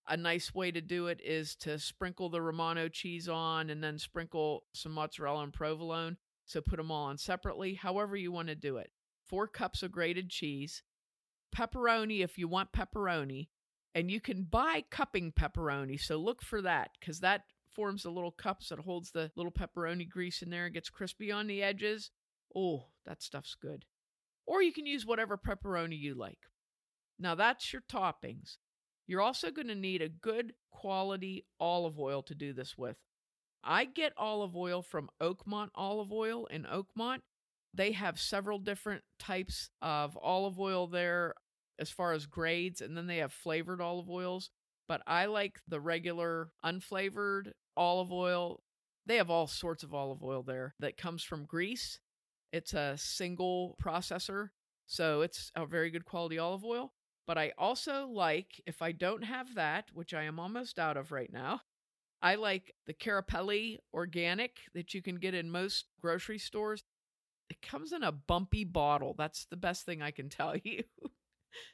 A 0.09 0.17
nice 0.17 0.55
way 0.55 0.71
to 0.71 0.81
do 0.81 1.09
it 1.09 1.21
is 1.23 1.55
to 1.57 1.79
sprinkle 1.79 2.31
the 2.31 2.41
romano 2.41 2.89
cheese 2.89 3.29
on 3.29 3.69
and 3.69 3.85
then 3.85 3.99
sprinkle 3.99 4.65
some 4.73 4.93
mozzarella 4.93 5.43
and 5.43 5.53
provolone. 5.53 6.17
So 6.47 6.63
put 6.63 6.79
them 6.79 6.91
all 6.91 7.05
on 7.07 7.19
separately, 7.19 7.75
however 7.75 8.17
you 8.17 8.33
want 8.33 8.49
to 8.49 8.55
do 8.55 8.79
it. 8.79 8.91
Four 9.29 9.47
cups 9.47 9.83
of 9.83 9.93
grated 9.93 10.31
cheese. 10.31 10.83
pepperoni 11.55 12.23
if 12.23 12.39
you 12.39 12.49
want 12.49 12.73
pepperoni, 12.73 13.49
and 13.95 14.11
you 14.11 14.21
can 14.21 14.45
buy 14.45 14.85
cupping 14.91 15.33
pepperoni. 15.33 16.01
So 16.01 16.17
look 16.17 16.43
for 16.43 16.63
that 16.63 16.91
because 16.99 17.21
that 17.21 17.43
forms 17.75 18.03
the 18.03 18.11
little 18.11 18.31
cups 18.31 18.69
that 18.69 18.81
holds 18.81 19.11
the 19.11 19.31
little 19.37 19.53
pepperoni 19.53 20.09
grease 20.09 20.43
in 20.43 20.51
there 20.51 20.67
and 20.67 20.75
gets 20.75 20.91
crispy 20.91 21.31
on 21.33 21.47
the 21.47 21.63
edges. 21.63 22.11
Oh, 22.55 22.87
that 23.07 23.23
stuff's 23.23 23.55
good. 23.55 23.85
Or 24.47 24.63
you 24.63 24.73
can 24.73 24.87
use 24.87 25.07
whatever 25.07 25.37
pepperoni 25.37 25.99
you 25.99 26.15
like. 26.15 26.39
Now 27.19 27.35
that's 27.35 27.73
your 27.73 27.83
toppings. 27.83 28.57
You're 29.07 29.21
also 29.23 29.51
going 29.51 29.69
to 29.69 29.75
need 29.75 30.03
a 30.03 30.09
good 30.09 30.55
quality 30.71 31.47
olive 31.59 31.99
oil 31.99 32.23
to 32.23 32.35
do 32.35 32.53
this 32.53 32.77
with. 32.77 32.97
I 33.65 33.85
get 33.85 34.13
olive 34.17 34.55
oil 34.57 34.83
from 34.83 35.11
Oakmont 35.21 35.71
Olive 35.75 36.13
Oil 36.13 36.47
in 36.47 36.65
Oakmont. 36.65 37.21
They 37.75 37.93
have 37.93 38.21
several 38.21 38.59
different 38.59 39.03
types 39.19 39.71
of 39.83 40.19
olive 40.21 40.59
oil 40.59 40.87
there 40.87 41.35
as 41.79 41.91
far 41.91 42.13
as 42.13 42.27
grades, 42.27 42.81
and 42.81 42.97
then 42.97 43.07
they 43.07 43.19
have 43.19 43.33
flavored 43.33 43.81
olive 43.81 44.11
oils. 44.11 44.51
But 44.89 45.03
I 45.07 45.27
like 45.27 45.61
the 45.69 45.81
regular 45.81 46.51
unflavored 46.65 47.53
olive 47.77 48.13
oil. 48.13 48.63
They 49.07 49.17
have 49.17 49.31
all 49.31 49.47
sorts 49.47 49.83
of 49.83 49.95
olive 49.95 50.23
oil 50.23 50.43
there 50.43 50.75
that 50.81 50.97
comes 50.97 51.23
from 51.23 51.45
Greece. 51.45 52.01
It's 52.53 52.73
a 52.73 52.97
single 52.97 53.77
processor, 53.83 54.49
so 54.87 55.21
it's 55.21 55.53
a 55.55 55.67
very 55.67 55.91
good 55.91 56.07
quality 56.07 56.39
olive 56.39 56.65
oil. 56.65 56.93
But 57.27 57.37
I 57.37 57.53
also 57.59 58.07
like, 58.07 58.63
if 58.67 58.81
I 58.81 58.93
don't 58.93 59.23
have 59.23 59.55
that, 59.55 59.91
which 59.93 60.15
I 60.15 60.23
am 60.23 60.41
almost 60.41 60.79
out 60.79 60.97
of 60.97 61.13
right 61.13 61.31
now, 61.31 61.61
I 62.23 62.37
like 62.37 62.75
the 62.87 62.95
Carapelli 62.95 63.79
organic 63.93 64.61
that 64.75 64.95
you 64.95 65.03
can 65.03 65.17
get 65.17 65.35
in 65.35 65.51
most 65.51 65.85
grocery 66.01 66.39
stores. 66.39 66.83
It 67.51 67.63
comes 67.63 67.93
in 67.93 68.03
a 68.03 68.13
bumpy 68.13 68.65
bottle. 68.65 69.15
That's 69.17 69.47
the 69.47 69.57
best 69.57 69.85
thing 69.85 70.03
I 70.03 70.11
can 70.11 70.29
tell 70.31 70.57
you. 70.57 70.85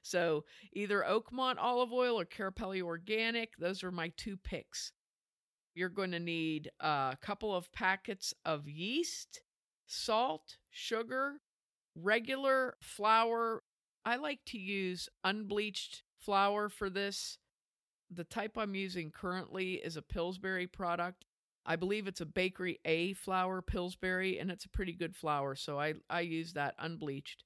so 0.02 0.44
either 0.72 1.04
Oakmont 1.06 1.56
olive 1.58 1.92
oil 1.92 2.18
or 2.18 2.24
Carapelli 2.24 2.82
organic, 2.82 3.56
those 3.58 3.82
are 3.82 3.90
my 3.90 4.12
two 4.16 4.36
picks. 4.36 4.92
You're 5.74 5.88
going 5.88 6.12
to 6.12 6.20
need 6.20 6.70
a 6.80 7.16
couple 7.20 7.54
of 7.54 7.72
packets 7.72 8.32
of 8.44 8.68
yeast, 8.68 9.40
salt, 9.86 10.58
sugar, 10.70 11.40
regular 11.96 12.76
flour. 12.80 13.62
I 14.04 14.16
like 14.16 14.40
to 14.46 14.58
use 14.58 15.08
unbleached 15.24 16.02
flour 16.20 16.68
for 16.68 16.88
this 16.88 17.38
the 18.10 18.24
type 18.24 18.56
I'm 18.56 18.74
using 18.74 19.10
currently 19.10 19.74
is 19.74 19.96
a 19.96 20.02
Pillsbury 20.02 20.66
product. 20.66 21.24
I 21.66 21.76
believe 21.76 22.06
it's 22.06 22.20
a 22.20 22.26
Bakery 22.26 22.80
A 22.84 23.14
flour 23.14 23.62
Pillsbury, 23.62 24.38
and 24.38 24.50
it's 24.50 24.64
a 24.64 24.70
pretty 24.70 24.92
good 24.92 25.16
flour, 25.16 25.54
so 25.54 25.78
I, 25.78 25.94
I 26.10 26.20
use 26.20 26.52
that 26.52 26.74
unbleached. 26.78 27.44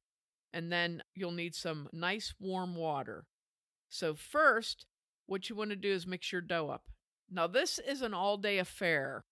And 0.52 0.72
then 0.72 1.02
you'll 1.14 1.30
need 1.30 1.54
some 1.54 1.88
nice 1.92 2.34
warm 2.40 2.74
water. 2.74 3.26
So, 3.88 4.14
first, 4.14 4.86
what 5.26 5.48
you 5.48 5.56
want 5.56 5.70
to 5.70 5.76
do 5.76 5.92
is 5.92 6.06
mix 6.06 6.32
your 6.32 6.40
dough 6.40 6.70
up. 6.70 6.84
Now, 7.30 7.46
this 7.46 7.78
is 7.78 8.02
an 8.02 8.14
all 8.14 8.38
day 8.38 8.58
affair. 8.58 9.24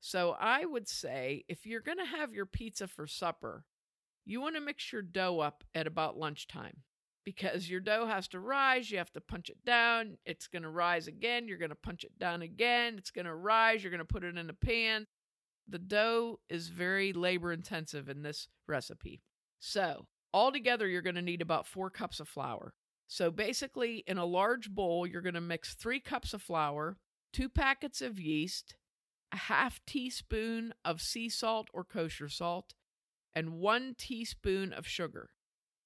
So, 0.00 0.34
I 0.40 0.64
would 0.64 0.88
say 0.88 1.44
if 1.48 1.66
you're 1.66 1.80
going 1.80 1.98
to 1.98 2.04
have 2.04 2.32
your 2.32 2.46
pizza 2.46 2.88
for 2.88 3.06
supper, 3.06 3.64
you 4.24 4.40
want 4.40 4.54
to 4.56 4.60
mix 4.60 4.92
your 4.92 5.02
dough 5.02 5.40
up 5.40 5.62
at 5.74 5.86
about 5.86 6.18
lunchtime 6.18 6.78
because 7.24 7.68
your 7.68 7.80
dough 7.80 8.06
has 8.06 8.28
to 8.28 8.40
rise. 8.40 8.90
You 8.90 8.98
have 8.98 9.12
to 9.12 9.20
punch 9.20 9.48
it 9.48 9.64
down. 9.64 10.18
It's 10.24 10.48
going 10.48 10.62
to 10.62 10.68
rise 10.68 11.06
again. 11.06 11.48
You're 11.48 11.58
going 11.58 11.70
to 11.70 11.76
punch 11.76 12.04
it 12.04 12.18
down 12.18 12.42
again. 12.42 12.96
It's 12.98 13.10
going 13.10 13.26
to 13.26 13.34
rise. 13.34 13.82
You're 13.82 13.90
going 13.92 13.98
to 13.98 14.04
put 14.04 14.24
it 14.24 14.36
in 14.36 14.50
a 14.50 14.54
pan. 14.54 15.06
The 15.68 15.78
dough 15.78 16.40
is 16.48 16.68
very 16.68 17.12
labor 17.12 17.52
intensive 17.52 18.08
in 18.08 18.22
this 18.22 18.48
recipe. 18.66 19.22
So, 19.58 20.06
altogether, 20.34 20.88
you're 20.88 21.02
going 21.02 21.14
to 21.14 21.22
need 21.22 21.40
about 21.40 21.66
four 21.66 21.88
cups 21.88 22.18
of 22.18 22.28
flour. 22.28 22.74
So, 23.06 23.30
basically, 23.30 24.02
in 24.06 24.18
a 24.18 24.24
large 24.24 24.70
bowl, 24.70 25.06
you're 25.06 25.22
going 25.22 25.34
to 25.34 25.40
mix 25.40 25.74
three 25.74 26.00
cups 26.00 26.34
of 26.34 26.42
flour, 26.42 26.96
two 27.32 27.48
packets 27.48 28.02
of 28.02 28.18
yeast, 28.18 28.74
a 29.32 29.36
half 29.36 29.80
teaspoon 29.86 30.74
of 30.84 31.00
sea 31.00 31.28
salt 31.28 31.68
or 31.72 31.84
kosher 31.84 32.28
salt, 32.28 32.74
and 33.34 33.52
one 33.52 33.94
teaspoon 33.96 34.72
of 34.72 34.86
sugar. 34.86 35.30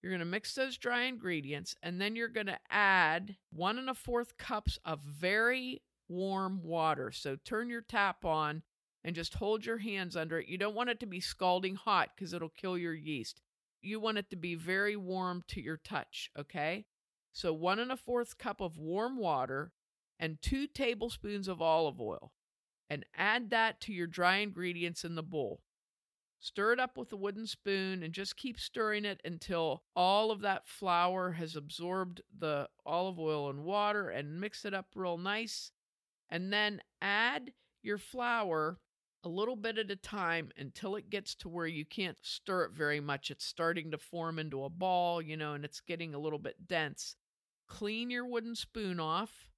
You're 0.06 0.12
going 0.12 0.20
to 0.20 0.24
mix 0.24 0.54
those 0.54 0.78
dry 0.78 1.02
ingredients 1.02 1.74
and 1.82 2.00
then 2.00 2.14
you're 2.14 2.28
going 2.28 2.46
to 2.46 2.60
add 2.70 3.34
one 3.50 3.76
and 3.76 3.90
a 3.90 3.94
fourth 3.94 4.38
cups 4.38 4.78
of 4.84 5.00
very 5.00 5.82
warm 6.08 6.62
water. 6.62 7.10
So 7.10 7.34
turn 7.44 7.68
your 7.68 7.80
tap 7.80 8.24
on 8.24 8.62
and 9.02 9.16
just 9.16 9.34
hold 9.34 9.66
your 9.66 9.78
hands 9.78 10.14
under 10.14 10.38
it. 10.38 10.46
You 10.46 10.58
don't 10.58 10.76
want 10.76 10.90
it 10.90 11.00
to 11.00 11.06
be 11.06 11.18
scalding 11.18 11.74
hot 11.74 12.10
because 12.14 12.32
it'll 12.32 12.50
kill 12.50 12.78
your 12.78 12.94
yeast. 12.94 13.40
You 13.82 13.98
want 13.98 14.18
it 14.18 14.30
to 14.30 14.36
be 14.36 14.54
very 14.54 14.94
warm 14.94 15.42
to 15.48 15.60
your 15.60 15.78
touch, 15.78 16.30
okay? 16.38 16.84
So 17.32 17.52
one 17.52 17.80
and 17.80 17.90
a 17.90 17.96
fourth 17.96 18.38
cup 18.38 18.60
of 18.60 18.78
warm 18.78 19.18
water 19.18 19.72
and 20.20 20.40
two 20.40 20.68
tablespoons 20.68 21.48
of 21.48 21.60
olive 21.60 22.00
oil. 22.00 22.30
And 22.88 23.04
add 23.16 23.50
that 23.50 23.80
to 23.80 23.92
your 23.92 24.06
dry 24.06 24.36
ingredients 24.36 25.04
in 25.04 25.16
the 25.16 25.24
bowl. 25.24 25.62
Stir 26.46 26.74
it 26.74 26.78
up 26.78 26.96
with 26.96 27.12
a 27.12 27.16
wooden 27.16 27.44
spoon 27.44 28.04
and 28.04 28.14
just 28.14 28.36
keep 28.36 28.60
stirring 28.60 29.04
it 29.04 29.20
until 29.24 29.82
all 29.96 30.30
of 30.30 30.42
that 30.42 30.68
flour 30.68 31.32
has 31.32 31.56
absorbed 31.56 32.22
the 32.38 32.68
olive 32.84 33.18
oil 33.18 33.50
and 33.50 33.64
water 33.64 34.10
and 34.10 34.40
mix 34.40 34.64
it 34.64 34.72
up 34.72 34.86
real 34.94 35.18
nice. 35.18 35.72
And 36.30 36.52
then 36.52 36.82
add 37.02 37.50
your 37.82 37.98
flour 37.98 38.78
a 39.24 39.28
little 39.28 39.56
bit 39.56 39.76
at 39.76 39.90
a 39.90 39.96
time 39.96 40.52
until 40.56 40.94
it 40.94 41.10
gets 41.10 41.34
to 41.34 41.48
where 41.48 41.66
you 41.66 41.84
can't 41.84 42.18
stir 42.22 42.66
it 42.66 42.72
very 42.72 43.00
much. 43.00 43.32
It's 43.32 43.44
starting 43.44 43.90
to 43.90 43.98
form 43.98 44.38
into 44.38 44.62
a 44.62 44.70
ball, 44.70 45.20
you 45.20 45.36
know, 45.36 45.54
and 45.54 45.64
it's 45.64 45.80
getting 45.80 46.14
a 46.14 46.20
little 46.20 46.38
bit 46.38 46.68
dense. 46.68 47.16
Clean 47.66 48.08
your 48.08 48.24
wooden 48.24 48.54
spoon 48.54 49.00
off, 49.00 49.48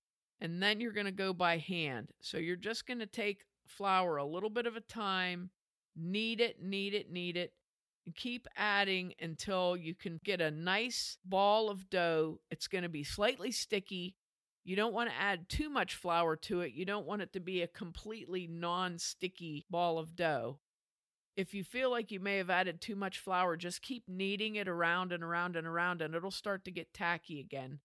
and 0.40 0.62
then 0.62 0.80
you're 0.80 0.92
going 0.92 1.04
to 1.04 1.12
go 1.12 1.34
by 1.34 1.58
hand. 1.58 2.12
So 2.22 2.38
you're 2.38 2.56
just 2.56 2.86
going 2.86 3.00
to 3.00 3.06
take 3.06 3.44
flour 3.66 4.16
a 4.16 4.24
little 4.24 4.48
bit 4.48 4.64
of 4.64 4.74
a 4.74 4.80
time 4.80 5.50
Knead 5.98 6.40
it, 6.40 6.62
knead 6.62 6.94
it, 6.94 7.10
knead 7.10 7.36
it, 7.36 7.52
and 8.06 8.14
keep 8.14 8.46
adding 8.56 9.14
until 9.20 9.76
you 9.76 9.94
can 9.94 10.20
get 10.24 10.40
a 10.40 10.50
nice 10.50 11.18
ball 11.24 11.68
of 11.68 11.90
dough. 11.90 12.40
It's 12.50 12.68
going 12.68 12.84
to 12.84 12.88
be 12.88 13.04
slightly 13.04 13.50
sticky. 13.50 14.14
You 14.64 14.76
don't 14.76 14.94
want 14.94 15.10
to 15.10 15.16
add 15.16 15.48
too 15.48 15.68
much 15.68 15.94
flour 15.94 16.36
to 16.36 16.60
it. 16.60 16.72
You 16.72 16.84
don't 16.84 17.06
want 17.06 17.22
it 17.22 17.32
to 17.32 17.40
be 17.40 17.62
a 17.62 17.66
completely 17.66 18.46
non 18.46 18.98
sticky 18.98 19.66
ball 19.70 19.98
of 19.98 20.14
dough. 20.14 20.58
If 21.36 21.54
you 21.54 21.62
feel 21.62 21.90
like 21.90 22.10
you 22.10 22.18
may 22.18 22.36
have 22.38 22.50
added 22.50 22.80
too 22.80 22.96
much 22.96 23.18
flour, 23.18 23.56
just 23.56 23.80
keep 23.80 24.08
kneading 24.08 24.56
it 24.56 24.68
around 24.68 25.12
and 25.12 25.22
around 25.22 25.56
and 25.56 25.66
around, 25.66 26.02
and 26.02 26.14
it'll 26.14 26.30
start 26.30 26.64
to 26.64 26.70
get 26.70 26.92
tacky 26.92 27.40
again. 27.40 27.78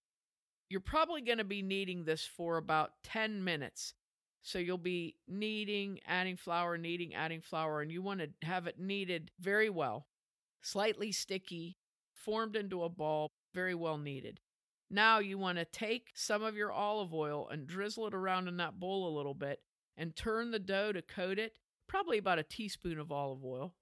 You're 0.69 0.79
probably 0.79 1.21
going 1.21 1.37
to 1.37 1.43
be 1.43 1.61
kneading 1.61 2.05
this 2.05 2.25
for 2.25 2.57
about 2.57 2.93
10 3.03 3.43
minutes. 3.43 3.93
So 4.43 4.59
you'll 4.59 4.77
be 4.77 5.15
kneading, 5.25 6.01
adding 6.05 6.35
flour, 6.35 6.77
kneading, 6.77 7.15
adding 7.15 7.39
flour, 7.39 7.81
and 7.81 7.89
you 7.89 8.01
want 8.01 8.19
to 8.19 8.29
have 8.45 8.67
it 8.67 8.77
kneaded 8.77 9.31
very 9.39 9.69
well, 9.69 10.07
slightly 10.61 11.13
sticky, 11.13 11.77
formed 12.13 12.57
into 12.57 12.83
a 12.83 12.89
ball, 12.89 13.31
very 13.53 13.73
well 13.73 13.97
kneaded. 13.97 14.41
Now 14.89 15.19
you 15.19 15.37
want 15.37 15.59
to 15.59 15.65
take 15.65 16.09
some 16.13 16.43
of 16.43 16.57
your 16.57 16.73
olive 16.73 17.13
oil 17.13 17.47
and 17.49 17.65
drizzle 17.65 18.05
it 18.07 18.13
around 18.13 18.49
in 18.49 18.57
that 18.57 18.79
bowl 18.79 19.07
a 19.07 19.15
little 19.15 19.33
bit 19.33 19.61
and 19.95 20.13
turn 20.13 20.51
the 20.51 20.59
dough 20.59 20.91
to 20.91 21.01
coat 21.01 21.39
it, 21.39 21.53
probably 21.87 22.17
about 22.17 22.37
a 22.37 22.43
teaspoon 22.43 22.99
of 22.99 23.13
olive 23.13 23.45
oil. 23.45 23.75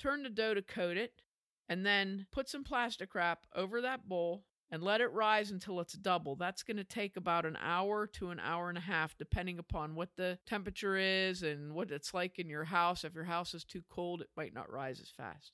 Turn 0.00 0.24
the 0.24 0.28
dough 0.28 0.54
to 0.54 0.62
coat 0.62 0.96
it, 0.96 1.22
and 1.68 1.86
then 1.86 2.26
put 2.32 2.48
some 2.48 2.64
plastic 2.64 3.14
wrap 3.14 3.46
over 3.54 3.80
that 3.80 4.08
bowl 4.08 4.44
and 4.72 4.82
let 4.82 5.00
it 5.00 5.12
rise 5.12 5.50
until 5.50 5.80
it's 5.80 5.94
double. 5.94 6.36
That's 6.36 6.62
going 6.62 6.76
to 6.76 6.84
take 6.84 7.16
about 7.16 7.44
an 7.44 7.58
hour 7.60 8.06
to 8.14 8.30
an 8.30 8.38
hour 8.40 8.68
and 8.68 8.78
a 8.78 8.82
half, 8.82 9.16
depending 9.16 9.58
upon 9.58 9.94
what 9.94 10.10
the 10.16 10.38
temperature 10.46 10.96
is 10.96 11.42
and 11.42 11.74
what 11.74 11.90
it's 11.90 12.14
like 12.14 12.38
in 12.38 12.48
your 12.48 12.64
house. 12.64 13.04
If 13.04 13.14
your 13.14 13.24
house 13.24 13.52
is 13.52 13.64
too 13.64 13.82
cold, 13.90 14.20
it 14.20 14.30
might 14.36 14.54
not 14.54 14.70
rise 14.70 15.00
as 15.00 15.10
fast. 15.10 15.52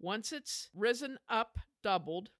Once 0.00 0.32
it's 0.32 0.70
risen 0.74 1.18
up, 1.28 1.58
doubled, 1.82 2.30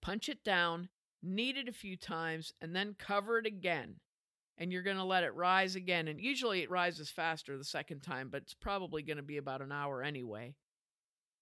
punch 0.00 0.28
it 0.28 0.44
down, 0.44 0.88
knead 1.20 1.56
it 1.56 1.68
a 1.68 1.72
few 1.72 1.96
times, 1.96 2.52
and 2.60 2.76
then 2.76 2.94
cover 2.96 3.38
it 3.38 3.46
again. 3.46 3.96
And 4.56 4.72
you're 4.72 4.82
going 4.82 4.96
to 4.96 5.04
let 5.04 5.24
it 5.24 5.34
rise 5.34 5.74
again. 5.74 6.06
And 6.06 6.20
usually 6.20 6.62
it 6.62 6.70
rises 6.70 7.10
faster 7.10 7.58
the 7.58 7.64
second 7.64 8.00
time, 8.00 8.28
but 8.30 8.42
it's 8.42 8.54
probably 8.54 9.02
going 9.02 9.16
to 9.16 9.22
be 9.24 9.36
about 9.36 9.62
an 9.62 9.72
hour 9.72 10.02
anyway. 10.02 10.54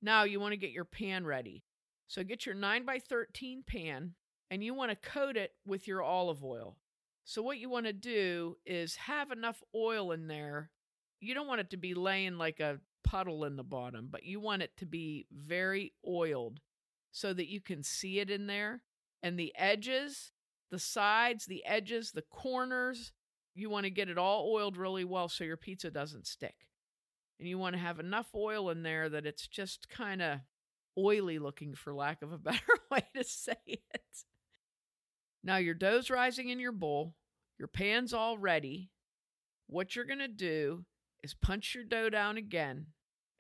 Now 0.00 0.24
you 0.24 0.40
want 0.40 0.52
to 0.52 0.58
get 0.58 0.70
your 0.70 0.84
pan 0.86 1.26
ready. 1.26 1.64
So 2.08 2.22
get 2.22 2.46
your 2.46 2.54
9 2.54 2.84
by 2.84 2.98
13 2.98 3.64
pan 3.66 4.14
and 4.50 4.62
you 4.62 4.74
want 4.74 4.90
to 4.90 5.08
coat 5.08 5.36
it 5.36 5.52
with 5.66 5.88
your 5.88 6.02
olive 6.02 6.44
oil. 6.44 6.76
So 7.24 7.42
what 7.42 7.58
you 7.58 7.68
want 7.68 7.86
to 7.86 7.92
do 7.92 8.56
is 8.64 8.94
have 8.96 9.32
enough 9.32 9.62
oil 9.74 10.12
in 10.12 10.28
there. 10.28 10.70
You 11.20 11.34
don't 11.34 11.48
want 11.48 11.60
it 11.60 11.70
to 11.70 11.76
be 11.76 11.94
laying 11.94 12.38
like 12.38 12.60
a 12.60 12.78
puddle 13.02 13.44
in 13.44 13.56
the 13.56 13.64
bottom, 13.64 14.08
but 14.10 14.24
you 14.24 14.38
want 14.38 14.62
it 14.62 14.76
to 14.76 14.86
be 14.86 15.26
very 15.32 15.92
oiled 16.06 16.60
so 17.10 17.32
that 17.32 17.50
you 17.50 17.60
can 17.60 17.82
see 17.82 18.20
it 18.20 18.30
in 18.30 18.46
there. 18.46 18.82
And 19.22 19.38
the 19.38 19.52
edges, 19.56 20.30
the 20.70 20.78
sides, 20.78 21.46
the 21.46 21.64
edges, 21.64 22.12
the 22.12 22.22
corners, 22.22 23.12
you 23.54 23.70
want 23.70 23.84
to 23.84 23.90
get 23.90 24.08
it 24.08 24.18
all 24.18 24.52
oiled 24.52 24.76
really 24.76 25.04
well 25.04 25.28
so 25.28 25.42
your 25.42 25.56
pizza 25.56 25.90
doesn't 25.90 26.26
stick. 26.26 26.68
And 27.40 27.48
you 27.48 27.58
want 27.58 27.74
to 27.74 27.80
have 27.80 27.98
enough 27.98 28.28
oil 28.34 28.70
in 28.70 28.82
there 28.82 29.08
that 29.08 29.26
it's 29.26 29.48
just 29.48 29.88
kind 29.88 30.22
of 30.22 30.40
oily 30.98 31.38
looking, 31.38 31.74
for 31.74 31.94
lack 31.94 32.22
of 32.22 32.32
a 32.32 32.38
better 32.38 32.60
way 32.90 33.04
to 33.14 33.24
say 33.24 33.56
it. 33.66 34.24
Now 35.42 35.56
your 35.56 35.74
dough's 35.74 36.10
rising 36.10 36.48
in 36.48 36.58
your 36.58 36.72
bowl, 36.72 37.14
your 37.58 37.68
pan's 37.68 38.12
all 38.12 38.38
ready. 38.38 38.90
What 39.68 39.96
you're 39.96 40.04
going 40.04 40.18
to 40.20 40.28
do 40.28 40.84
is 41.22 41.34
punch 41.34 41.74
your 41.74 41.84
dough 41.84 42.10
down 42.10 42.36
again, 42.36 42.86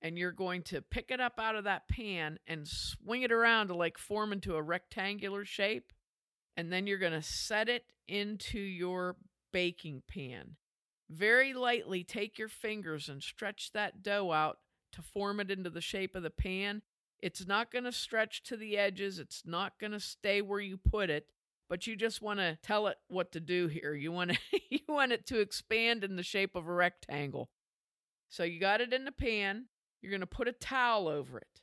and 0.02 0.18
you're 0.18 0.32
going 0.32 0.62
to 0.64 0.82
pick 0.82 1.10
it 1.10 1.20
up 1.20 1.34
out 1.38 1.54
of 1.54 1.64
that 1.64 1.88
pan 1.88 2.38
and 2.46 2.66
swing 2.66 3.22
it 3.22 3.32
around 3.32 3.68
to 3.68 3.74
like 3.74 3.98
form 3.98 4.32
into 4.32 4.56
a 4.56 4.62
rectangular 4.62 5.44
shape. 5.44 5.92
And 6.56 6.72
then 6.72 6.86
you're 6.86 6.98
going 6.98 7.12
to 7.12 7.22
set 7.22 7.68
it 7.68 7.84
into 8.08 8.58
your 8.58 9.16
baking 9.52 10.02
pan. 10.08 10.56
Very 11.10 11.54
lightly 11.54 12.02
take 12.02 12.38
your 12.38 12.48
fingers 12.48 13.08
and 13.08 13.22
stretch 13.22 13.72
that 13.72 14.02
dough 14.02 14.32
out 14.32 14.58
to 14.92 15.02
form 15.02 15.40
it 15.40 15.50
into 15.50 15.70
the 15.70 15.80
shape 15.80 16.16
of 16.16 16.22
the 16.22 16.30
pan. 16.30 16.82
It's 17.20 17.46
not 17.46 17.72
going 17.72 17.84
to 17.84 17.92
stretch 17.92 18.42
to 18.44 18.56
the 18.56 18.76
edges, 18.76 19.18
it's 19.18 19.42
not 19.44 19.78
going 19.80 19.92
to 19.92 20.00
stay 20.00 20.42
where 20.42 20.60
you 20.60 20.76
put 20.76 21.10
it, 21.10 21.26
but 21.68 21.86
you 21.86 21.96
just 21.96 22.22
want 22.22 22.40
to 22.40 22.58
tell 22.62 22.86
it 22.86 22.96
what 23.08 23.32
to 23.32 23.40
do 23.40 23.66
here. 23.68 23.94
You 23.94 24.12
want 24.12 24.32
to 24.32 24.38
you 24.70 24.80
want 24.88 25.12
it 25.12 25.26
to 25.26 25.40
expand 25.40 26.04
in 26.04 26.16
the 26.16 26.22
shape 26.22 26.54
of 26.54 26.66
a 26.66 26.72
rectangle. 26.72 27.50
So 28.28 28.44
you 28.44 28.60
got 28.60 28.80
it 28.80 28.92
in 28.92 29.04
the 29.04 29.12
pan, 29.12 29.66
you're 30.02 30.10
going 30.10 30.20
to 30.20 30.26
put 30.26 30.48
a 30.48 30.52
towel 30.52 31.08
over 31.08 31.38
it 31.38 31.60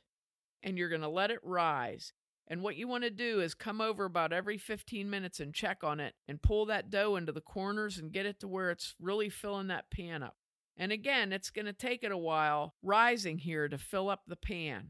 and 0.62 0.78
you're 0.78 0.88
going 0.88 1.02
to 1.02 1.08
let 1.08 1.30
it 1.30 1.40
rise. 1.42 2.12
And 2.46 2.62
what 2.62 2.76
you 2.76 2.88
want 2.88 3.04
to 3.04 3.10
do 3.10 3.40
is 3.40 3.54
come 3.54 3.80
over 3.80 4.04
about 4.04 4.32
every 4.32 4.58
15 4.58 5.08
minutes 5.08 5.40
and 5.40 5.54
check 5.54 5.82
on 5.82 5.98
it 5.98 6.14
and 6.28 6.42
pull 6.42 6.66
that 6.66 6.90
dough 6.90 7.16
into 7.16 7.32
the 7.32 7.40
corners 7.40 7.96
and 7.96 8.12
get 8.12 8.26
it 8.26 8.40
to 8.40 8.48
where 8.48 8.70
it's 8.70 8.94
really 9.00 9.30
filling 9.30 9.68
that 9.68 9.90
pan 9.90 10.22
up. 10.22 10.36
And 10.76 10.92
again, 10.92 11.32
it's 11.32 11.50
going 11.50 11.66
to 11.66 11.72
take 11.72 12.02
it 12.02 12.12
a 12.12 12.18
while 12.18 12.74
rising 12.82 13.38
here 13.38 13.68
to 13.68 13.78
fill 13.78 14.10
up 14.10 14.22
the 14.26 14.36
pan. 14.36 14.88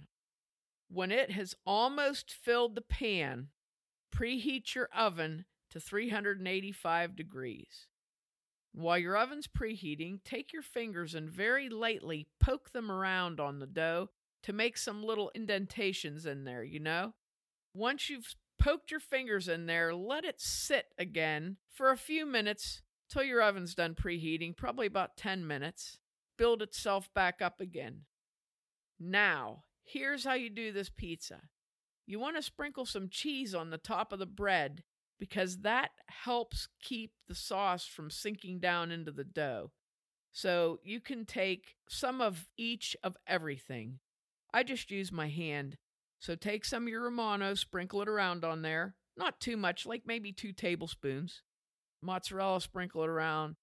When 0.89 1.11
it 1.11 1.31
has 1.33 1.55
almost 1.67 2.33
filled 2.33 2.75
the 2.75 2.83
pan, 2.83 3.49
preheat 4.15 4.75
your 4.75 4.89
oven 4.95 5.45
to 5.71 5.81
385 5.81 7.17
degrees. 7.17 7.89
While 8.73 8.99
your 8.99 9.17
oven's 9.17 9.47
preheating, 9.47 10.19
take 10.25 10.53
your 10.53 10.63
fingers 10.63 11.15
and 11.15 11.31
very 11.31 11.69
lightly 11.69 12.27
poke 12.41 12.73
them 12.73 12.91
around 12.91 13.41
on 13.41 13.59
the 13.59 13.67
dough 13.67 14.11
to 14.43 14.53
make 14.53 14.77
some 14.77 15.03
little 15.03 15.31
indentations 15.35 16.27
in 16.27 16.45
there, 16.45 16.65
you 16.65 16.81
know? 16.81 17.15
Once 17.73 18.11
you've 18.11 18.35
poked 18.59 18.91
your 18.91 19.01
fingers 19.01 19.49
in 19.49 19.67
there, 19.67 19.95
let 19.95 20.25
it 20.25 20.41
sit 20.41 20.87
again 20.99 21.57
for 21.71 21.91
a 21.91 21.97
few 21.97 22.27
minutes 22.27 22.83
till 23.09 23.23
your 23.23 23.43
oven's 23.43 23.75
done 23.75 23.95
preheating, 23.95 24.57
probably 24.57 24.87
about 24.87 25.17
10 25.17 25.47
minutes. 25.47 25.99
Build 26.37 26.63
itself 26.63 27.09
back 27.15 27.41
up 27.41 27.61
again. 27.61 28.03
Now, 28.99 29.65
here's 29.85 30.25
how 30.25 30.35
you 30.35 30.51
do 30.51 30.73
this 30.73 30.91
pizza. 30.91 31.43
You 32.07 32.19
want 32.19 32.37
to 32.37 32.43
sprinkle 32.43 32.87
some 32.87 33.09
cheese 33.09 33.55
on 33.55 33.71
the 33.71 33.79
top 33.79 34.13
of 34.13 34.19
the 34.19 34.27
bread 34.27 34.83
because 35.19 35.59
that 35.59 35.91
helps 36.09 36.69
keep 36.83 37.13
the 37.29 37.35
sauce 37.35 37.87
from 37.87 38.11
sinking 38.11 38.59
down 38.59 38.91
into 38.91 39.13
the 39.13 39.25
dough. 39.25 39.71
So 40.33 40.81
you 40.83 41.01
can 41.01 41.25
take 41.25 41.77
some 41.89 42.21
of 42.21 42.49
each 42.59 42.97
of 43.03 43.17
everything. 43.27 44.01
I 44.53 44.65
just 44.65 44.91
use 44.91 45.13
my 45.13 45.29
hand. 45.29 45.77
So 46.19 46.35
take 46.35 46.65
some 46.65 46.85
of 46.85 46.89
your 46.89 47.05
Romano, 47.05 47.55
sprinkle 47.55 48.03
it 48.03 48.09
around 48.09 48.45
on 48.45 48.63
there. 48.63 48.97
Not 49.17 49.41
too 49.41 49.57
much, 49.57 49.87
like 49.87 50.03
maybe 50.07 50.33
two 50.33 50.53
tablespoons. 50.53 51.43
Mozzarella, 52.03 52.61
sprinkle 52.61 53.05
it 53.05 53.09
around. 53.09 53.57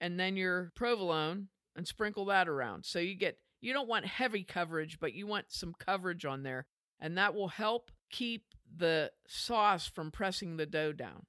And 0.00 0.20
then 0.20 0.36
your 0.36 0.72
provolone 0.74 1.48
and 1.74 1.86
sprinkle 1.86 2.26
that 2.26 2.48
around. 2.48 2.84
So 2.84 2.98
you 2.98 3.14
get, 3.14 3.38
you 3.62 3.72
don't 3.72 3.88
want 3.88 4.04
heavy 4.04 4.42
coverage, 4.42 4.98
but 5.00 5.14
you 5.14 5.26
want 5.26 5.46
some 5.48 5.74
coverage 5.78 6.26
on 6.26 6.42
there. 6.42 6.66
And 7.00 7.16
that 7.16 7.34
will 7.34 7.48
help 7.48 7.90
keep 8.10 8.44
the 8.76 9.12
sauce 9.26 9.86
from 9.86 10.10
pressing 10.10 10.56
the 10.56 10.66
dough 10.66 10.92
down. 10.92 11.26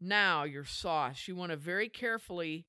Now, 0.00 0.42
your 0.44 0.64
sauce, 0.64 1.26
you 1.26 1.36
want 1.36 1.50
to 1.50 1.56
very 1.56 1.88
carefully, 1.88 2.66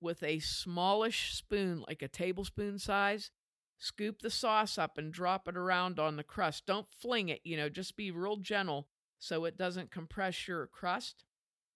with 0.00 0.22
a 0.22 0.38
smallish 0.38 1.34
spoon, 1.34 1.84
like 1.86 2.00
a 2.00 2.08
tablespoon 2.08 2.78
size, 2.78 3.30
scoop 3.78 4.22
the 4.22 4.30
sauce 4.30 4.78
up 4.78 4.96
and 4.96 5.12
drop 5.12 5.48
it 5.48 5.56
around 5.56 5.98
on 5.98 6.16
the 6.16 6.22
crust. 6.22 6.64
Don't 6.66 6.86
fling 6.98 7.28
it, 7.28 7.40
you 7.44 7.56
know, 7.56 7.68
just 7.68 7.96
be 7.96 8.10
real 8.10 8.36
gentle 8.36 8.88
so 9.18 9.44
it 9.44 9.58
doesn't 9.58 9.90
compress 9.90 10.46
your 10.48 10.66
crust. 10.66 11.24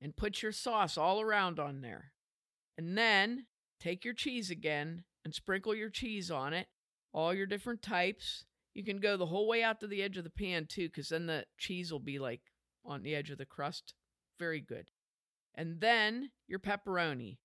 And 0.00 0.16
put 0.16 0.42
your 0.42 0.50
sauce 0.50 0.98
all 0.98 1.20
around 1.20 1.60
on 1.60 1.80
there. 1.80 2.12
And 2.76 2.98
then 2.98 3.46
take 3.78 4.04
your 4.04 4.14
cheese 4.14 4.50
again 4.50 5.04
and 5.24 5.34
sprinkle 5.34 5.74
your 5.74 5.90
cheese 5.90 6.30
on 6.30 6.52
it, 6.52 6.66
all 7.12 7.34
your 7.34 7.46
different 7.46 7.82
types. 7.82 8.44
You 8.74 8.84
can 8.84 8.98
go 8.98 9.16
the 9.16 9.26
whole 9.26 9.46
way 9.46 9.62
out 9.62 9.80
to 9.80 9.86
the 9.86 10.02
edge 10.02 10.16
of 10.16 10.24
the 10.24 10.30
pan 10.30 10.66
too, 10.66 10.88
because 10.88 11.10
then 11.10 11.26
the 11.26 11.44
cheese 11.58 11.92
will 11.92 12.00
be 12.00 12.18
like 12.18 12.40
on 12.84 13.02
the 13.02 13.14
edge 13.14 13.30
of 13.30 13.38
the 13.38 13.46
crust. 13.46 13.94
Very 14.38 14.60
good. 14.60 14.90
And 15.54 15.80
then 15.80 16.30
your 16.48 16.58
pepperoni. 16.58 17.38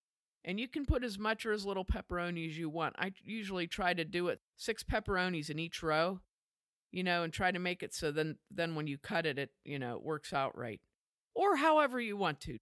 And 0.45 0.59
you 0.59 0.67
can 0.69 0.85
put 0.85 1.03
as 1.03 1.19
much 1.19 1.45
or 1.45 1.51
as 1.51 1.65
little 1.65 1.83
pepperoni 1.83 2.47
as 2.47 2.57
you 2.57 2.69
want. 2.69 2.95
I 2.97 3.11
usually 3.23 3.67
try 3.67 3.93
to 3.93 4.05
do 4.05 4.29
it 4.29 4.39
six 4.55 4.81
pepperonis 4.81 5.49
in 5.49 5.59
each 5.59 5.83
row, 5.83 6.21
you 6.91 7.03
know, 7.03 7.23
and 7.23 7.33
try 7.33 7.51
to 7.51 7.59
make 7.59 7.83
it 7.83 7.93
so 7.93 8.11
then 8.11 8.37
then 8.49 8.75
when 8.75 8.87
you 8.87 8.97
cut 8.97 9.25
it, 9.25 9.37
it 9.37 9.49
you 9.65 9.77
know 9.77 9.95
it 9.95 10.03
works 10.03 10.31
out 10.31 10.57
right. 10.57 10.79
Or 11.35 11.57
however 11.57 11.99
you 11.99 12.15
want 12.15 12.39
to. 12.41 12.59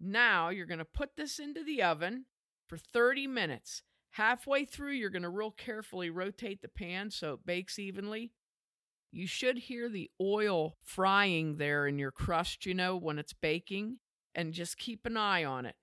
Now 0.00 0.48
you're 0.48 0.66
going 0.66 0.78
to 0.78 0.84
put 0.84 1.16
this 1.16 1.38
into 1.38 1.64
the 1.64 1.82
oven 1.82 2.26
for 2.66 2.76
30 2.76 3.26
minutes. 3.26 3.82
Halfway 4.12 4.64
through, 4.64 4.92
you're 4.92 5.10
going 5.10 5.22
to 5.22 5.28
real 5.28 5.50
carefully 5.50 6.10
rotate 6.10 6.62
the 6.62 6.68
pan 6.68 7.10
so 7.10 7.34
it 7.34 7.46
bakes 7.46 7.78
evenly. 7.78 8.32
You 9.10 9.26
should 9.26 9.58
hear 9.58 9.88
the 9.88 10.10
oil 10.20 10.76
frying 10.82 11.56
there 11.56 11.86
in 11.86 11.98
your 11.98 12.10
crust, 12.10 12.66
you 12.66 12.74
know, 12.74 12.96
when 12.96 13.18
it's 13.18 13.32
baking, 13.32 13.98
and 14.34 14.52
just 14.52 14.76
keep 14.76 15.06
an 15.06 15.16
eye 15.16 15.44
on 15.44 15.66
it. 15.66 15.76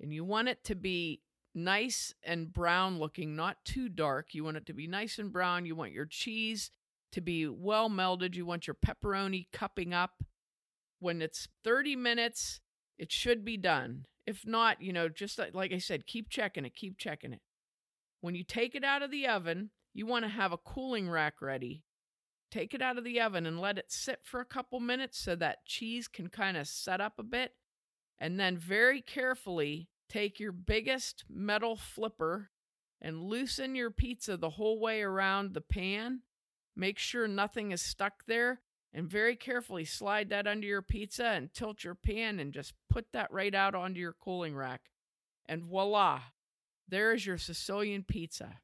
And 0.00 0.12
you 0.12 0.24
want 0.24 0.48
it 0.48 0.64
to 0.64 0.74
be 0.74 1.20
nice 1.54 2.14
and 2.22 2.52
brown 2.52 2.98
looking, 2.98 3.36
not 3.36 3.64
too 3.64 3.88
dark. 3.88 4.34
You 4.34 4.44
want 4.44 4.56
it 4.56 4.66
to 4.66 4.72
be 4.72 4.86
nice 4.86 5.18
and 5.18 5.32
brown. 5.32 5.66
You 5.66 5.76
want 5.76 5.92
your 5.92 6.06
cheese 6.06 6.70
to 7.12 7.20
be 7.20 7.46
well 7.46 7.88
melded. 7.88 8.34
You 8.34 8.44
want 8.44 8.66
your 8.66 8.74
pepperoni 8.74 9.46
cupping 9.52 9.94
up. 9.94 10.24
When 10.98 11.22
it's 11.22 11.48
30 11.62 11.96
minutes, 11.96 12.60
it 12.98 13.12
should 13.12 13.44
be 13.44 13.56
done. 13.56 14.06
If 14.26 14.46
not, 14.46 14.80
you 14.80 14.92
know, 14.92 15.08
just 15.08 15.38
like 15.52 15.72
I 15.72 15.78
said, 15.78 16.06
keep 16.06 16.28
checking 16.28 16.64
it, 16.64 16.74
keep 16.74 16.98
checking 16.98 17.32
it. 17.32 17.40
When 18.24 18.34
you 18.34 18.42
take 18.42 18.74
it 18.74 18.84
out 18.84 19.02
of 19.02 19.10
the 19.10 19.26
oven, 19.26 19.68
you 19.92 20.06
want 20.06 20.24
to 20.24 20.30
have 20.30 20.50
a 20.50 20.56
cooling 20.56 21.10
rack 21.10 21.42
ready. 21.42 21.82
Take 22.50 22.72
it 22.72 22.80
out 22.80 22.96
of 22.96 23.04
the 23.04 23.20
oven 23.20 23.44
and 23.44 23.60
let 23.60 23.76
it 23.76 23.92
sit 23.92 24.20
for 24.22 24.40
a 24.40 24.46
couple 24.46 24.80
minutes 24.80 25.18
so 25.18 25.36
that 25.36 25.66
cheese 25.66 26.08
can 26.08 26.30
kind 26.30 26.56
of 26.56 26.66
set 26.66 27.02
up 27.02 27.18
a 27.18 27.22
bit. 27.22 27.52
And 28.18 28.40
then 28.40 28.56
very 28.56 29.02
carefully 29.02 29.90
take 30.08 30.40
your 30.40 30.52
biggest 30.52 31.24
metal 31.28 31.76
flipper 31.76 32.48
and 32.98 33.24
loosen 33.24 33.74
your 33.74 33.90
pizza 33.90 34.38
the 34.38 34.48
whole 34.48 34.80
way 34.80 35.02
around 35.02 35.52
the 35.52 35.60
pan. 35.60 36.22
Make 36.74 36.98
sure 36.98 37.28
nothing 37.28 37.72
is 37.72 37.82
stuck 37.82 38.24
there 38.26 38.62
and 38.94 39.06
very 39.06 39.36
carefully 39.36 39.84
slide 39.84 40.30
that 40.30 40.46
under 40.46 40.66
your 40.66 40.80
pizza 40.80 41.26
and 41.26 41.52
tilt 41.52 41.84
your 41.84 41.94
pan 41.94 42.40
and 42.40 42.54
just 42.54 42.72
put 42.88 43.12
that 43.12 43.30
right 43.30 43.54
out 43.54 43.74
onto 43.74 44.00
your 44.00 44.14
cooling 44.18 44.56
rack. 44.56 44.80
And 45.44 45.62
voila, 45.62 46.22
there 46.94 47.12
is 47.12 47.26
your 47.26 47.38
Sicilian 47.38 48.04
pizza. 48.04 48.60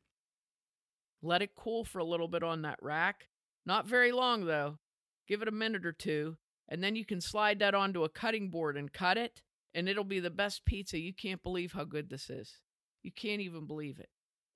Let 1.23 1.43
it 1.43 1.55
cool 1.57 1.85
for 1.85 1.99
a 1.99 2.05
little 2.05 2.29
bit 2.29 2.43
on 2.43 2.63
that 2.63 2.79
rack. 2.81 3.29
Not 3.67 3.87
very 3.87 4.13
long, 4.13 4.47
though. 4.47 4.79
Give 5.29 5.43
it 5.43 5.49
a 5.49 5.53
minute 5.53 5.85
or 5.85 5.93
two, 5.93 6.37
and 6.69 6.83
then 6.83 6.97
you 6.97 7.05
can 7.05 7.21
slide 7.21 7.59
that 7.59 7.75
onto 7.75 8.05
a 8.05 8.09
cutting 8.09 8.49
board 8.51 8.77
and 8.77 8.93
cut 8.93 9.19
it, 9.19 9.43
and 9.75 9.89
it'll 9.89 10.05
be 10.05 10.21
the 10.21 10.31
best 10.31 10.65
pizza. 10.65 10.99
You 10.99 11.13
can't 11.13 11.43
believe 11.43 11.73
how 11.73 11.85
good 11.85 12.09
this 12.09 12.31
is. 12.31 12.59
You 13.03 13.13
can't 13.13 13.43
even 13.43 13.67
believe 13.67 13.99
it. 13.99 14.09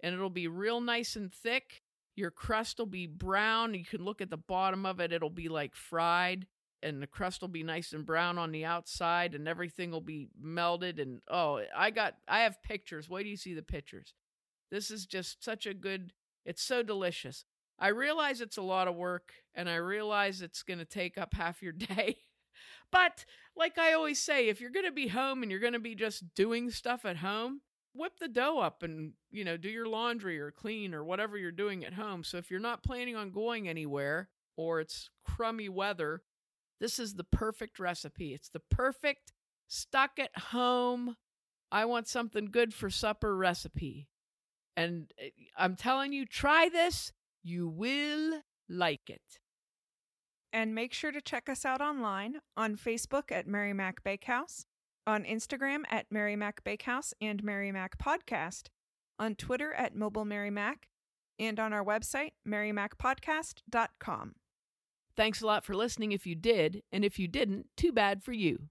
And 0.03 0.15
it'll 0.15 0.31
be 0.31 0.49
real 0.49 0.81
nice 0.81 1.17
and 1.17 1.33
thick. 1.33 1.83
Your 2.17 2.31
crust 2.31 2.79
will 2.79 2.87
be 2.87 3.07
brown. 3.07 3.75
You 3.75 3.85
can 3.85 4.05
look 4.05 4.21
at 4.21 4.31
the 4.31 4.37
bottom 4.37 4.87
of 4.87 5.01
it, 5.01 5.13
it'll 5.13 5.31
be 5.31 5.49
like 5.49 5.75
fried 5.75 6.47
and 6.85 7.03
the 7.03 7.07
crust 7.07 7.41
will 7.41 7.49
be 7.49 7.63
nice 7.63 7.93
and 7.93 8.07
brown 8.07 8.39
on 8.39 8.53
the 8.53 8.65
outside 8.65 9.35
and 9.35 9.49
everything 9.49 9.91
will 9.91 10.01
be 10.01 10.29
melted 10.41 11.01
and 11.01 11.21
oh 11.31 11.61
i 11.77 11.91
got 11.91 12.15
i 12.29 12.41
have 12.41 12.63
pictures. 12.63 13.09
Wait 13.09 13.25
do 13.25 13.29
you 13.29 13.37
see 13.37 13.55
the 13.55 13.63
pictures. 13.63 14.15
This 14.71 14.91
is 14.91 15.07
just 15.07 15.45
such 15.45 15.67
a 15.67 15.75
good 15.75 16.13
it's 16.45 16.63
so 16.63 16.83
delicious. 16.83 17.45
I 17.79 17.89
realize 17.89 18.41
it's 18.41 18.57
a 18.57 18.63
lot 18.63 18.87
of 18.87 18.95
work 18.95 19.33
and 19.55 19.69
i 19.69 19.77
realize 19.77 20.41
it's 20.43 20.63
going 20.63 20.79
to 20.79 20.85
take 20.85 21.19
up 21.19 21.35
half 21.35 21.63
your 21.63 21.73
day 21.73 22.19
but 22.93 23.25
like 23.57 23.79
i 23.79 23.93
always 23.93 24.21
say 24.21 24.49
if 24.49 24.61
you're 24.61 24.71
going 24.71 24.87
to 24.87 24.93
be 24.93 25.09
home 25.09 25.43
and 25.43 25.51
you're 25.51 25.61
going 25.61 25.73
to 25.73 25.79
be 25.81 25.95
just 25.95 26.35
doing 26.35 26.71
stuff 26.71 27.05
at 27.05 27.17
home 27.17 27.61
whip 27.95 28.19
the 28.19 28.29
dough 28.29 28.59
up 28.59 28.83
and 28.83 29.13
you 29.31 29.45
know 29.45 29.57
do 29.57 29.69
your 29.69 29.87
laundry 29.87 30.39
or 30.39 30.51
clean 30.51 30.93
or 30.93 31.05
whatever 31.05 31.39
you're 31.39 31.51
doing 31.51 31.85
at 31.85 31.95
home. 31.95 32.25
So 32.25 32.37
if 32.37 32.51
you're 32.51 32.61
not 32.61 32.83
planning 32.83 33.17
on 33.17 33.31
going 33.31 33.69
anywhere 33.69 34.29
or 34.57 34.81
it's 34.81 35.11
crummy 35.25 35.69
weather 35.69 36.23
this 36.81 36.99
is 36.99 37.15
the 37.15 37.25
perfect 37.25 37.79
recipe. 37.79 38.35
It's 38.35 38.49
the 38.49 38.63
perfect 38.71 39.33
stuck 39.69 40.19
at 40.19 40.37
home, 40.37 41.17
I 41.71 41.85
want 41.87 42.07
something 42.07 42.47
good 42.47 42.73
for 42.73 42.89
supper 42.91 43.37
recipe. 43.37 44.09
And 44.77 45.13
eh, 45.19 45.31
I'm 45.57 45.77
telling 45.77 46.13
you, 46.13 46.27
try 46.27 46.69
this. 46.69 47.13
You 47.43 47.69
will 47.69 48.43
like 48.69 49.11
it. 49.11 49.41
And 50.53 50.75
make 50.75 50.93
sure 50.93 51.11
to 51.11 51.21
check 51.21 51.49
us 51.49 51.65
out 51.65 51.81
online 51.81 52.37
on 52.57 52.77
Facebook 52.77 53.33
at 53.33 53.49
Mary 53.49 53.73
Mac 53.73 54.05
Bakehouse, 54.05 54.67
on 55.05 55.25
Instagram 55.25 55.83
at 55.91 56.07
Mary 56.11 56.37
Mac 56.37 56.63
Bakehouse 56.63 57.13
and 57.21 57.43
Mary 57.43 57.73
Mac 57.73 57.99
Podcast, 57.99 58.69
on 59.19 59.35
Twitter 59.35 59.75
at 59.75 59.97
Mobile 59.97 60.25
Mary 60.25 60.51
Mac, 60.51 60.87
and 61.41 61.59
on 61.59 61.73
our 61.73 61.85
website, 61.85 62.35
marymacpodcast.com. 62.47 64.35
Thanks 65.17 65.41
a 65.41 65.47
lot 65.47 65.65
for 65.65 65.75
listening 65.75 66.13
if 66.13 66.27
you 66.27 66.35
did, 66.35 66.83
and 66.93 67.05
if 67.05 67.19
you 67.19 67.29
didn't, 67.29 67.67
too 67.77 67.93
bad 67.93 68.23
for 68.23 68.33
you. 68.33 68.69